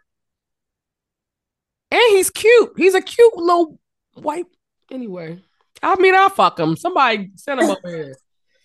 And 1.90 2.00
he's 2.10 2.30
cute. 2.30 2.72
He's 2.76 2.94
a 2.94 3.02
cute 3.02 3.36
little 3.36 3.78
white. 4.14 4.46
Anyway, 4.90 5.40
I 5.82 5.96
mean, 5.96 6.14
I'll 6.14 6.30
fuck 6.30 6.58
him. 6.58 6.76
Somebody 6.76 7.30
send 7.36 7.60
him 7.60 7.70
over 7.70 7.88
here. 7.88 8.16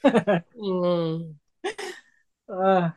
mm. 0.57 1.33
uh, 2.49 2.89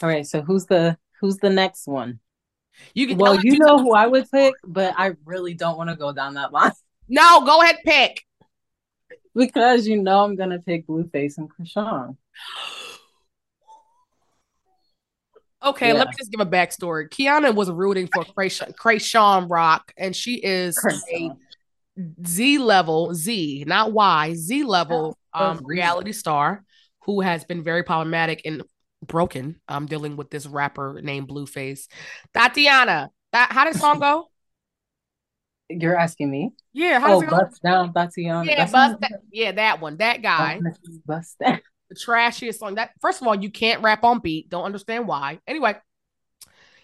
all 0.00 0.08
right, 0.08 0.26
so 0.26 0.42
who's 0.42 0.66
the 0.66 0.96
who's 1.20 1.36
the 1.38 1.50
next 1.50 1.86
one? 1.86 2.20
You 2.94 3.08
can, 3.08 3.18
well, 3.18 3.38
you 3.40 3.58
know 3.58 3.78
who 3.78 3.92
I 3.92 4.06
would 4.06 4.30
pick, 4.30 4.54
but 4.64 4.94
I 4.96 5.12
really 5.24 5.54
don't 5.54 5.76
want 5.76 5.90
to 5.90 5.96
go 5.96 6.12
down 6.12 6.34
that 6.34 6.52
line. 6.52 6.72
No, 7.10 7.40
go 7.46 7.62
ahead, 7.62 7.76
pick. 7.86 8.22
Because 9.34 9.88
you 9.88 10.02
know 10.02 10.24
I'm 10.24 10.36
gonna 10.36 10.58
pick 10.58 10.86
Blueface 10.86 11.38
and 11.38 11.48
Chrisean. 11.50 12.16
Okay, 15.60 15.88
yeah. 15.88 15.94
let 15.94 16.06
me 16.06 16.12
just 16.16 16.30
give 16.30 16.38
a 16.40 16.46
backstory. 16.46 17.08
Kiana 17.08 17.52
was 17.52 17.68
rooting 17.68 18.06
for 18.06 18.24
Chrisean 18.24 19.50
Rock, 19.50 19.92
and 19.96 20.14
she 20.14 20.34
is 20.34 20.78
a 21.12 21.32
Z 22.24 22.58
level, 22.58 23.12
Z, 23.12 23.64
not 23.66 23.92
Y, 23.92 24.34
Z 24.34 24.62
level 24.62 25.18
um, 25.34 25.60
reality 25.64 26.12
star 26.12 26.64
who 27.00 27.20
has 27.22 27.44
been 27.44 27.62
very 27.62 27.82
problematic 27.82 28.42
and 28.44 28.62
broken 29.06 29.60
I'm 29.68 29.86
dealing 29.86 30.16
with 30.16 30.30
this 30.30 30.46
rapper 30.46 31.00
named 31.02 31.28
Blueface. 31.28 31.88
Thotiana, 32.34 33.08
that 33.32 33.52
how 33.52 33.64
did 33.64 33.76
song 33.76 34.00
go? 34.00 34.28
You're 35.70 35.96
asking 35.96 36.30
me? 36.30 36.52
Yeah. 36.72 36.98
How 36.98 37.16
oh, 37.16 37.26
bust 37.26 37.62
down, 37.62 37.92
Thotiana. 37.92 38.46
Yeah, 38.46 38.70
bust 38.70 39.00
that, 39.00 39.20
yeah, 39.30 39.52
that 39.52 39.80
one, 39.80 39.98
that 39.98 40.22
guy. 40.22 40.60
Bust 41.06 41.36
that. 41.40 41.62
The 41.90 41.94
trashiest 41.94 42.58
song. 42.58 42.74
That 42.74 42.90
first 43.00 43.22
of 43.22 43.26
all, 43.26 43.34
you 43.34 43.50
can't 43.50 43.82
rap 43.82 44.04
on 44.04 44.18
beat. 44.18 44.50
Don't 44.50 44.64
understand 44.64 45.08
why. 45.08 45.40
Anyway, 45.46 45.74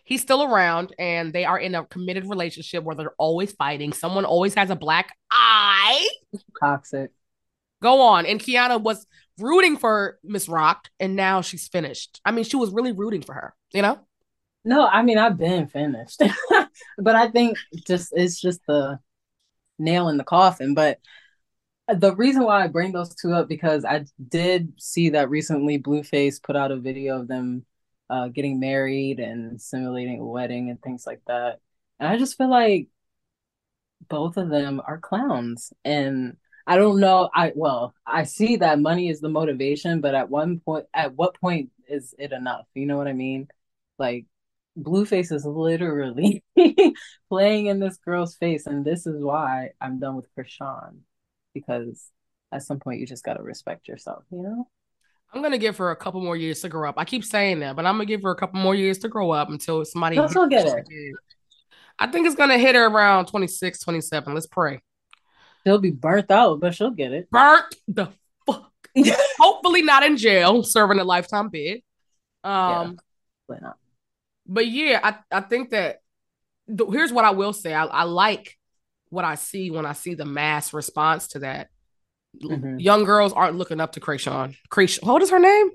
he's 0.02 0.22
still 0.22 0.42
around, 0.42 0.94
and 0.98 1.30
they 1.30 1.44
are 1.44 1.58
in 1.58 1.74
a 1.74 1.84
committed 1.84 2.26
relationship 2.26 2.82
where 2.82 2.96
they're 2.96 3.14
always 3.18 3.52
fighting. 3.52 3.92
Someone 3.92 4.24
always 4.24 4.54
has 4.54 4.70
a 4.70 4.76
black 4.76 5.14
eye. 5.30 6.08
Toxic. 6.58 7.10
Go 7.82 8.00
on. 8.00 8.24
And 8.24 8.40
Kiana 8.40 8.80
was 8.80 9.06
rooting 9.38 9.76
for 9.76 10.18
Miss 10.22 10.48
Rock, 10.48 10.88
and 11.00 11.16
now 11.16 11.40
she's 11.40 11.68
finished. 11.68 12.20
I 12.24 12.30
mean, 12.30 12.44
she 12.44 12.56
was 12.56 12.70
really 12.70 12.92
rooting 12.92 13.22
for 13.22 13.34
her. 13.34 13.54
You 13.72 13.82
know. 13.82 14.00
No, 14.64 14.86
I 14.86 15.02
mean 15.02 15.18
I've 15.18 15.36
been 15.36 15.66
finished, 15.68 16.22
but 16.98 17.14
I 17.14 17.28
think 17.28 17.58
just 17.86 18.12
it's 18.16 18.40
just 18.40 18.60
the 18.66 18.98
nail 19.78 20.08
in 20.08 20.16
the 20.16 20.24
coffin. 20.24 20.74
But 20.74 21.00
the 21.94 22.14
reason 22.16 22.44
why 22.44 22.64
I 22.64 22.68
bring 22.68 22.92
those 22.92 23.14
two 23.14 23.32
up 23.32 23.46
because 23.46 23.84
I 23.84 24.06
did 24.28 24.72
see 24.78 25.10
that 25.10 25.28
recently 25.28 25.78
Blueface 25.78 26.42
put 26.42 26.56
out 26.56 26.72
a 26.72 26.78
video 26.78 27.20
of 27.20 27.28
them 27.28 27.66
uh, 28.08 28.28
getting 28.28 28.58
married 28.58 29.20
and 29.20 29.60
simulating 29.60 30.20
a 30.20 30.24
wedding 30.24 30.70
and 30.70 30.80
things 30.80 31.06
like 31.06 31.20
that, 31.26 31.60
and 32.00 32.08
I 32.08 32.16
just 32.16 32.38
feel 32.38 32.50
like 32.50 32.88
both 34.08 34.36
of 34.38 34.48
them 34.48 34.80
are 34.86 34.98
clowns 34.98 35.72
and 35.84 36.36
I 36.66 36.76
don't 36.76 37.00
know. 37.00 37.28
I 37.34 37.52
well, 37.54 37.94
I 38.06 38.24
see 38.24 38.56
that 38.56 38.80
money 38.80 39.08
is 39.08 39.20
the 39.20 39.28
motivation, 39.28 40.00
but 40.00 40.14
at 40.14 40.30
one 40.30 40.60
point, 40.60 40.86
at 40.94 41.14
what 41.14 41.38
point 41.38 41.70
is 41.88 42.14
it 42.18 42.32
enough? 42.32 42.66
You 42.74 42.86
know 42.86 42.96
what 42.96 43.08
I 43.08 43.12
mean? 43.12 43.48
Like 43.98 44.26
Blueface 44.78 45.30
is 45.30 45.44
literally 45.44 46.42
playing 47.28 47.66
in 47.66 47.80
this 47.80 47.98
girl's 47.98 48.34
face, 48.36 48.66
and 48.66 48.84
this 48.84 49.06
is 49.06 49.22
why 49.22 49.70
I'm 49.80 50.00
done 50.00 50.16
with 50.16 50.28
Chrisean 50.36 51.00
because 51.52 52.10
at 52.52 52.62
some 52.62 52.80
point 52.80 53.00
you 53.00 53.06
just 53.06 53.24
gotta 53.24 53.42
respect 53.42 53.88
yourself, 53.88 54.24
you 54.30 54.42
know. 54.42 54.68
I'm 55.32 55.42
gonna 55.42 55.58
give 55.58 55.76
her 55.78 55.90
a 55.90 55.96
couple 55.96 56.20
more 56.20 56.36
years 56.36 56.60
to 56.62 56.68
grow 56.68 56.88
up. 56.88 56.94
I 56.96 57.04
keep 57.04 57.24
saying 57.24 57.60
that, 57.60 57.76
but 57.76 57.86
I'm 57.86 57.94
gonna 57.94 58.06
give 58.06 58.22
her 58.22 58.30
a 58.30 58.36
couple 58.36 58.60
more 58.60 58.74
years 58.74 58.98
to 58.98 59.08
grow 59.08 59.32
up 59.32 59.50
until 59.50 59.84
somebody. 59.84 60.16
Get 60.48 60.66
it. 60.66 61.14
I 61.98 62.06
think 62.08 62.26
it's 62.26 62.36
gonna 62.36 62.58
hit 62.58 62.74
her 62.74 62.86
around 62.86 63.26
26, 63.26 63.80
27. 63.80 64.34
Let's 64.34 64.46
pray. 64.46 64.80
She'll 65.66 65.78
be 65.78 65.90
burnt 65.90 66.30
out, 66.30 66.60
but 66.60 66.74
she'll 66.74 66.90
get 66.90 67.12
it. 67.12 67.30
Burnt 67.30 67.74
the 67.88 68.08
fuck. 68.46 68.72
Hopefully 69.38 69.82
not 69.82 70.02
in 70.02 70.16
jail, 70.16 70.62
serving 70.62 70.98
a 70.98 71.04
lifetime 71.04 71.48
bid. 71.48 71.82
Um, 72.42 72.98
yeah, 73.48 73.56
not. 73.60 73.76
But 74.46 74.66
yeah, 74.66 75.00
I, 75.02 75.38
I 75.38 75.40
think 75.40 75.70
that 75.70 76.00
th- 76.66 76.90
here's 76.90 77.12
what 77.12 77.24
I 77.24 77.30
will 77.30 77.52
say. 77.52 77.72
I, 77.72 77.84
I 77.84 78.02
like 78.04 78.58
what 79.08 79.24
I 79.24 79.36
see 79.36 79.70
when 79.70 79.86
I 79.86 79.94
see 79.94 80.14
the 80.14 80.26
mass 80.26 80.72
response 80.72 81.28
to 81.28 81.40
that. 81.40 81.68
Mm-hmm. 82.42 82.78
Young 82.78 83.04
girls 83.04 83.32
aren't 83.32 83.56
looking 83.56 83.80
up 83.80 83.92
to 83.92 84.00
Chrisean. 84.00 84.56
Chrisean, 84.70 85.06
what 85.06 85.22
is 85.22 85.30
her 85.30 85.38
name? 85.38 85.70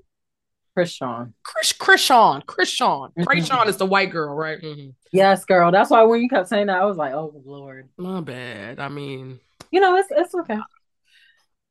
Chrisean. 0.78 1.34
Chris 1.44 1.74
Chrisean. 1.74 2.44
Chrisean. 2.46 3.12
Mm-hmm. 3.18 3.70
Is 3.70 3.78
the 3.78 3.86
white 3.86 4.12
girl, 4.12 4.36
right? 4.36 4.62
Mm-hmm. 4.62 4.90
Yes, 5.12 5.46
girl. 5.46 5.72
That's 5.72 5.90
why 5.90 6.04
when 6.04 6.22
you 6.22 6.30
kept 6.30 6.50
saying 6.50 6.68
that, 6.68 6.82
I 6.82 6.86
was 6.86 6.98
like, 6.98 7.14
oh 7.14 7.42
Lord. 7.46 7.90
My 7.98 8.22
bad. 8.22 8.80
I 8.80 8.90
mean, 8.90 9.40
you 9.72 9.80
know, 9.80 9.96
it's 9.98 10.10
it's 10.12 10.36
okay. 10.36 10.58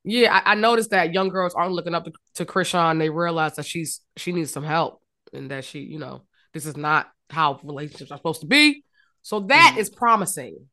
Yeah, 0.04 0.40
I, 0.44 0.52
I 0.52 0.54
noticed 0.54 0.90
that 0.90 1.12
young 1.12 1.28
girls 1.28 1.54
aren't 1.54 1.72
looking 1.72 1.94
up 1.94 2.04
to, 2.04 2.12
to 2.36 2.44
Chrisean. 2.44 2.98
They 2.98 3.10
realize 3.10 3.56
that 3.56 3.66
she's 3.66 4.00
she 4.16 4.32
needs 4.32 4.50
some 4.50 4.64
help 4.64 5.02
and 5.32 5.50
that 5.50 5.64
she, 5.64 5.80
you 5.80 5.98
know, 5.98 6.22
this 6.54 6.66
is 6.66 6.76
not 6.76 7.08
how 7.30 7.60
relationships 7.62 8.10
are 8.10 8.16
supposed 8.16 8.40
to 8.40 8.46
be. 8.46 8.84
So 9.22 9.40
that 9.40 9.74
mm. 9.76 9.80
is 9.80 9.90
promising. 9.90 10.66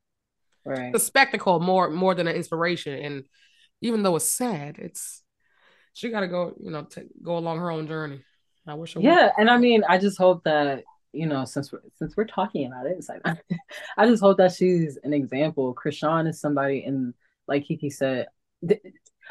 Right. 0.65 0.93
The 0.93 0.99
spectacle 0.99 1.59
more 1.59 1.89
more 1.89 2.15
than 2.15 2.27
an 2.27 2.35
inspiration. 2.35 2.97
And 2.97 3.23
even 3.81 4.03
though 4.03 4.15
it's 4.15 4.25
sad, 4.25 4.77
it's 4.79 5.21
she 5.93 6.09
got 6.09 6.21
to 6.21 6.27
go, 6.27 6.53
you 6.61 6.71
know, 6.71 6.83
to 6.83 7.05
go 7.21 7.37
along 7.37 7.59
her 7.59 7.71
own 7.71 7.87
journey. 7.87 8.21
I 8.67 8.73
wish. 8.73 8.97
I 8.97 9.01
yeah, 9.01 9.31
and 9.37 9.49
I 9.49 9.57
mean, 9.57 9.83
I 9.87 9.97
just 9.97 10.17
hope 10.17 10.43
that 10.45 10.83
you 11.15 11.25
know, 11.25 11.45
since 11.45 11.71
we're, 11.71 11.81
since 11.95 12.15
we're 12.15 12.25
talking 12.25 12.67
about 12.67 12.85
it, 12.85 12.95
it's 12.97 13.09
like 13.09 13.21
I 13.97 14.07
just 14.07 14.21
hope 14.21 14.37
that 14.37 14.53
she's 14.53 14.97
an 15.03 15.13
example. 15.13 15.75
Chrisean 15.75 16.27
is 16.27 16.39
somebody, 16.39 16.83
and 16.83 17.13
like 17.47 17.65
Kiki 17.65 17.89
said, 17.89 18.27
th- 18.67 18.81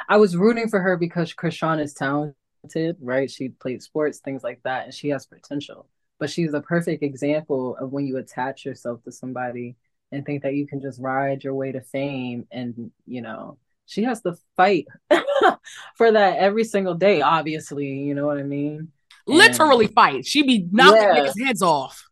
I 0.08 0.16
was 0.16 0.36
rooting 0.36 0.68
for 0.68 0.80
her 0.80 0.96
because 0.96 1.34
Chrisean 1.34 1.82
is 1.82 1.94
talented, 1.94 2.96
right? 3.00 3.30
She 3.30 3.50
played 3.50 3.82
sports, 3.82 4.18
things 4.18 4.42
like 4.42 4.60
that, 4.64 4.84
and 4.84 4.94
she 4.94 5.08
has 5.10 5.26
potential. 5.26 5.86
But 6.18 6.30
she's 6.30 6.54
a 6.54 6.60
perfect 6.60 7.02
example 7.02 7.76
of 7.76 7.92
when 7.92 8.06
you 8.06 8.16
attach 8.16 8.64
yourself 8.64 9.02
to 9.04 9.12
somebody 9.12 9.76
and 10.12 10.24
think 10.24 10.42
that 10.42 10.54
you 10.54 10.66
can 10.66 10.80
just 10.80 11.00
ride 11.00 11.44
your 11.44 11.54
way 11.54 11.72
to 11.72 11.80
fame, 11.80 12.46
and 12.50 12.90
you 13.06 13.22
know, 13.22 13.58
she 13.86 14.04
has 14.04 14.22
to 14.22 14.36
fight 14.56 14.86
for 15.96 16.12
that 16.12 16.38
every 16.38 16.64
single 16.64 16.94
day. 16.94 17.20
Obviously, 17.20 17.86
you 17.86 18.14
know 18.14 18.26
what 18.26 18.38
I 18.38 18.42
mean 18.42 18.92
literally 19.26 19.86
fight. 19.86 20.26
She'd 20.26 20.46
be 20.46 20.66
knocking 20.70 21.02
yeah. 21.02 21.46
heads 21.46 21.62
off. 21.62 22.04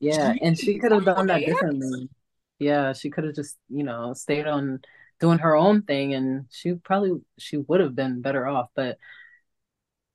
Yeah, 0.00 0.34
she, 0.34 0.40
and 0.42 0.58
she 0.58 0.78
could 0.78 0.92
have 0.92 1.04
done 1.04 1.26
that 1.26 1.44
differently. 1.44 2.08
Yeah, 2.58 2.92
she 2.92 3.10
could 3.10 3.24
have 3.24 3.34
just 3.34 3.56
you 3.68 3.84
know 3.84 4.12
stayed 4.14 4.46
on 4.46 4.80
doing 5.20 5.38
her 5.38 5.56
own 5.56 5.82
thing, 5.82 6.14
and 6.14 6.46
she 6.50 6.74
probably 6.74 7.20
she 7.38 7.56
would 7.56 7.80
have 7.80 7.94
been 7.94 8.20
better 8.22 8.46
off. 8.46 8.70
But 8.74 8.98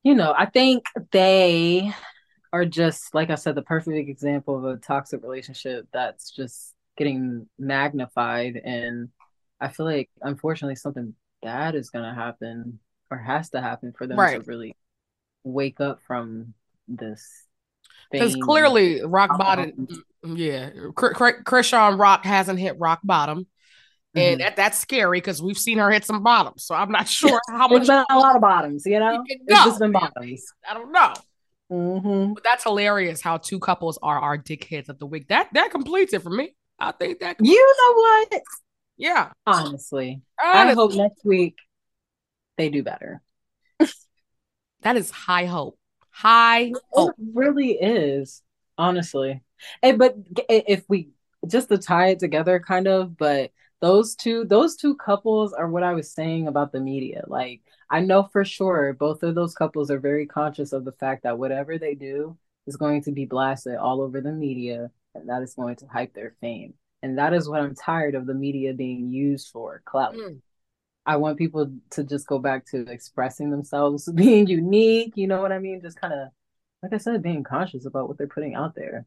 you 0.03 0.15
know, 0.15 0.33
I 0.37 0.45
think 0.45 0.85
they 1.11 1.91
are 2.51 2.65
just 2.65 3.13
like 3.13 3.29
I 3.29 3.35
said, 3.35 3.55
the 3.55 3.61
perfect 3.61 4.09
example 4.09 4.57
of 4.57 4.65
a 4.65 4.77
toxic 4.77 5.23
relationship 5.23 5.87
that's 5.93 6.31
just 6.31 6.73
getting 6.97 7.47
magnified, 7.57 8.61
and 8.63 9.09
I 9.59 9.69
feel 9.69 9.85
like 9.85 10.09
unfortunately 10.21 10.75
something 10.75 11.15
bad 11.41 11.75
is 11.75 11.89
gonna 11.89 12.15
happen 12.15 12.79
or 13.11 13.17
has 13.17 13.49
to 13.49 13.61
happen 13.61 13.93
for 13.97 14.07
them 14.07 14.17
right. 14.17 14.41
to 14.41 14.49
really 14.49 14.75
wake 15.43 15.79
up 15.79 16.01
from 16.05 16.53
this 16.87 17.45
because 18.11 18.35
clearly 18.35 19.01
rock 19.03 19.37
bottom 19.37 19.87
yeah 20.23 20.69
Chrisean 20.95 21.99
rock 21.99 22.25
hasn't 22.25 22.59
hit 22.59 22.79
rock 22.79 22.99
bottom. 23.03 23.47
And 24.15 24.39
mm-hmm. 24.39 24.43
that, 24.43 24.55
that's 24.55 24.77
scary 24.77 25.17
because 25.17 25.41
we've 25.41 25.57
seen 25.57 25.79
her 25.79 25.89
hit 25.89 26.05
some 26.05 26.21
bottoms. 26.21 26.63
So 26.63 26.75
i'm 26.75 26.91
not 26.91 27.07
sure 27.19 27.41
how 27.49 27.67
much 27.67 27.87
been 27.87 28.03
a 28.09 28.17
lot 28.17 28.35
of 28.35 28.41
bottoms 28.41 28.83
you 28.85 28.99
know? 28.99 29.23
It's 29.25 29.65
just 29.65 29.79
been 29.79 29.91
bottoms. 29.91 30.45
I 30.69 30.73
don't 30.73 30.91
know. 30.91 31.13
Mm-hmm. 31.71 32.33
but 32.33 32.43
that's 32.43 32.63
hilarious 32.63 33.21
how 33.21 33.37
two 33.37 33.59
couples 33.59 33.97
are 34.03 34.19
our 34.19 34.37
dickheads 34.37 34.89
of 34.89 34.99
the 34.99 35.07
week. 35.07 35.29
That 35.29 35.49
that 35.53 35.71
completes 35.71 36.13
it 36.13 36.21
for 36.21 36.29
me. 36.29 36.55
I 36.77 36.91
think 36.91 37.21
that 37.21 37.37
you 37.41 37.75
know 37.77 37.93
what? 37.95 38.43
Yeah. 38.97 39.31
Honestly, 39.47 40.21
honestly. 40.43 40.71
i 40.71 40.73
hope 40.73 40.93
next 40.93 41.25
week 41.25 41.55
they 42.57 42.69
do 42.69 42.83
better 42.83 43.21
that 44.83 44.97
is 44.97 45.11
high 45.11 45.45
hope. 45.45 45.77
High 46.09 46.73
hope. 46.91 47.11
It 47.17 47.25
really 47.33 47.71
is, 47.71 48.41
honestly. 48.77 49.41
And 49.81 49.97
but 49.97 50.15
if 50.49 50.83
we 50.87 51.09
just 51.47 51.69
to 51.69 51.77
tie 51.77 52.09
it 52.09 52.19
together, 52.19 52.59
kind 52.59 52.87
of, 52.87 53.17
but 53.17 53.51
those 53.81 54.15
two, 54.15 54.45
those 54.45 54.75
two 54.75 54.95
couples 54.95 55.53
are 55.53 55.67
what 55.67 55.83
I 55.83 55.93
was 55.93 56.11
saying 56.11 56.47
about 56.47 56.71
the 56.71 56.79
media. 56.79 57.23
Like 57.27 57.61
I 57.89 57.99
know 57.99 58.29
for 58.31 58.45
sure 58.45 58.93
both 58.93 59.23
of 59.23 59.35
those 59.35 59.55
couples 59.55 59.91
are 59.91 59.99
very 59.99 60.25
conscious 60.25 60.73
of 60.73 60.85
the 60.85 60.93
fact 60.93 61.23
that 61.23 61.37
whatever 61.37 61.77
they 61.77 61.95
do 61.95 62.37
is 62.65 62.77
going 62.77 63.03
to 63.03 63.11
be 63.11 63.25
blasted 63.25 63.75
all 63.75 64.01
over 64.01 64.21
the 64.21 64.31
media, 64.31 64.89
and 65.15 65.27
that 65.29 65.41
is 65.41 65.53
going 65.53 65.75
to 65.77 65.87
hype 65.87 66.13
their 66.13 66.33
fame. 66.39 66.73
And 67.01 67.17
that 67.17 67.33
is 67.33 67.49
what 67.49 67.59
I'm 67.59 67.75
tired 67.75 68.15
of 68.15 68.25
the 68.25 68.33
media 68.33 68.73
being 68.73 69.11
used 69.11 69.49
for 69.49 69.81
clout. 69.83 70.15
Mm. 70.15 70.39
I 71.05 71.17
want 71.17 71.37
people 71.37 71.71
to 71.91 72.03
just 72.03 72.27
go 72.27 72.39
back 72.39 72.65
to 72.67 72.87
expressing 72.89 73.51
themselves, 73.51 74.09
being 74.15 74.47
unique. 74.47 75.13
You 75.15 75.27
know 75.27 75.41
what 75.41 75.51
I 75.51 75.59
mean? 75.59 75.81
Just 75.81 75.99
kind 75.99 76.13
of, 76.13 76.29
like 76.81 76.93
I 76.93 76.97
said, 76.97 77.21
being 77.21 77.43
conscious 77.43 77.85
about 77.85 78.07
what 78.07 78.17
they're 78.17 78.27
putting 78.27 78.55
out 78.55 78.75
there. 78.75 79.05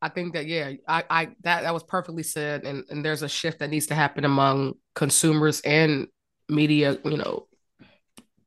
I 0.00 0.10
think 0.10 0.34
that 0.34 0.46
yeah, 0.46 0.72
I, 0.86 1.04
I 1.08 1.24
that 1.44 1.62
that 1.62 1.72
was 1.72 1.82
perfectly 1.82 2.22
said, 2.22 2.64
and 2.64 2.84
and 2.90 3.04
there's 3.04 3.22
a 3.22 3.28
shift 3.28 3.60
that 3.60 3.70
needs 3.70 3.86
to 3.86 3.94
happen 3.94 4.24
among 4.24 4.74
consumers 4.94 5.60
and 5.62 6.08
media, 6.48 6.98
you 7.04 7.16
know, 7.16 7.46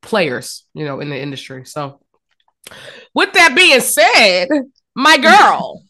players, 0.02 0.66
you 0.76 0.86
know, 0.86 1.00
in 1.00 1.10
the 1.10 1.20
industry. 1.20 1.66
So, 1.66 2.00
with 3.16 3.34
that 3.34 3.56
being 3.56 3.80
said, 3.80 4.50
my 4.96 5.18
girl, 5.20 5.84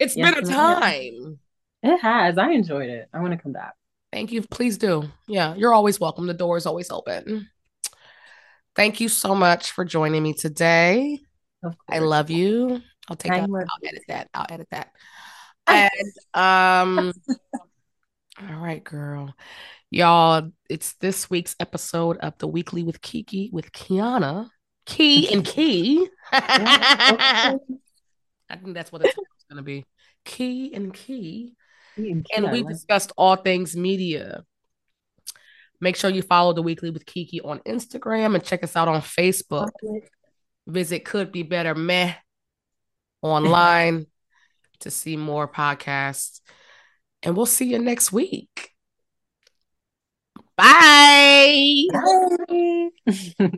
it's 0.00 0.16
yes, 0.16 0.34
been 0.34 0.44
a 0.44 0.46
time. 0.46 1.38
It 1.82 2.00
has. 2.00 2.38
I 2.38 2.52
enjoyed 2.52 2.88
it. 2.88 3.08
I 3.12 3.20
want 3.20 3.32
to 3.32 3.38
come 3.38 3.52
back. 3.52 3.74
Thank 4.14 4.30
you. 4.30 4.42
Please 4.42 4.78
do. 4.78 5.10
Yeah, 5.26 5.56
you're 5.56 5.74
always 5.74 5.98
welcome. 5.98 6.28
The 6.28 6.34
door 6.34 6.56
is 6.56 6.66
always 6.66 6.88
open. 6.92 7.50
Thank 8.76 9.00
you 9.00 9.08
so 9.08 9.34
much 9.34 9.72
for 9.72 9.84
joining 9.84 10.22
me 10.22 10.34
today. 10.34 11.18
I 11.90 11.98
love 11.98 12.30
you. 12.30 12.80
I'll 13.08 13.16
take 13.16 13.32
that. 13.32 13.50
I'll 13.50 13.88
edit 13.88 14.02
that. 14.06 14.28
I'll 14.32 14.46
edit 14.48 14.68
that. 14.70 14.92
And 15.66 15.90
um 16.34 17.12
all 18.38 18.56
right, 18.56 18.84
girl. 18.84 19.34
Y'all, 19.90 20.52
it's 20.68 20.92
this 20.96 21.28
week's 21.28 21.56
episode 21.58 22.18
of 22.18 22.38
the 22.38 22.46
Weekly 22.46 22.84
with 22.84 23.00
Kiki 23.00 23.50
with 23.52 23.72
Kiana. 23.72 24.50
Key 24.86 25.32
and 25.32 25.44
Key. 25.44 26.08
I 26.32 27.58
think 28.62 28.74
that's 28.74 28.92
what 28.92 29.04
it's 29.06 29.16
gonna 29.50 29.62
be. 29.62 29.86
Key 30.24 30.72
and 30.72 30.94
Key. 30.94 31.56
And, 31.96 32.26
and 32.34 32.50
we 32.50 32.62
discussed 32.62 33.12
all 33.16 33.36
things 33.36 33.76
media. 33.76 34.44
Make 35.80 35.96
sure 35.96 36.10
you 36.10 36.22
follow 36.22 36.52
the 36.52 36.62
Weekly 36.62 36.90
with 36.90 37.06
Kiki 37.06 37.40
on 37.40 37.60
Instagram 37.60 38.34
and 38.34 38.44
check 38.44 38.62
us 38.64 38.76
out 38.76 38.88
on 38.88 39.00
Facebook. 39.00 39.70
Visit 40.66 41.04
Could 41.04 41.30
Be 41.30 41.42
Better 41.42 41.74
Meh 41.74 42.14
online 43.22 44.06
to 44.80 44.90
see 44.90 45.16
more 45.16 45.46
podcasts. 45.48 46.40
And 47.22 47.36
we'll 47.36 47.46
see 47.46 47.66
you 47.66 47.78
next 47.78 48.12
week. 48.12 48.70
Bye. 50.56 51.84
Bye. 51.92 52.90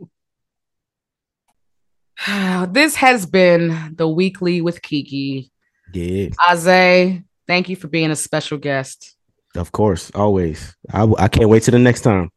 this 2.71 2.97
has 2.97 3.27
been 3.27 3.95
the 3.95 4.09
weekly 4.09 4.61
with 4.61 4.83
Kiki. 4.83 5.51
Yeah. 5.93 6.29
Aze, 6.49 7.25
thank 7.47 7.69
you 7.69 7.77
for 7.77 7.89
being 7.89 8.11
a 8.11 8.17
special 8.17 8.59
guest. 8.59 9.17
Of 9.55 9.73
course, 9.73 10.11
always. 10.15 10.77
I, 10.93 11.11
I 11.19 11.29
can't 11.29 11.49
wait 11.49 11.63
till 11.63 11.73
the 11.73 11.79
next 11.79 12.03
time. 12.03 12.31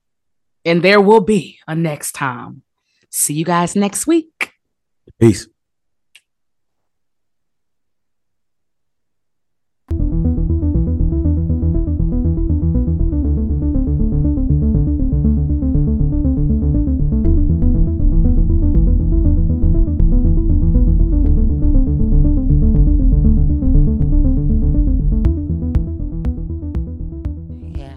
And 0.65 0.81
there 0.81 1.01
will 1.01 1.21
be 1.21 1.59
a 1.67 1.75
next 1.75 2.13
time. 2.13 2.63
See 3.09 3.33
you 3.33 3.45
guys 3.45 3.75
next 3.75 4.07
week. 4.07 4.53
Peace. 5.19 5.47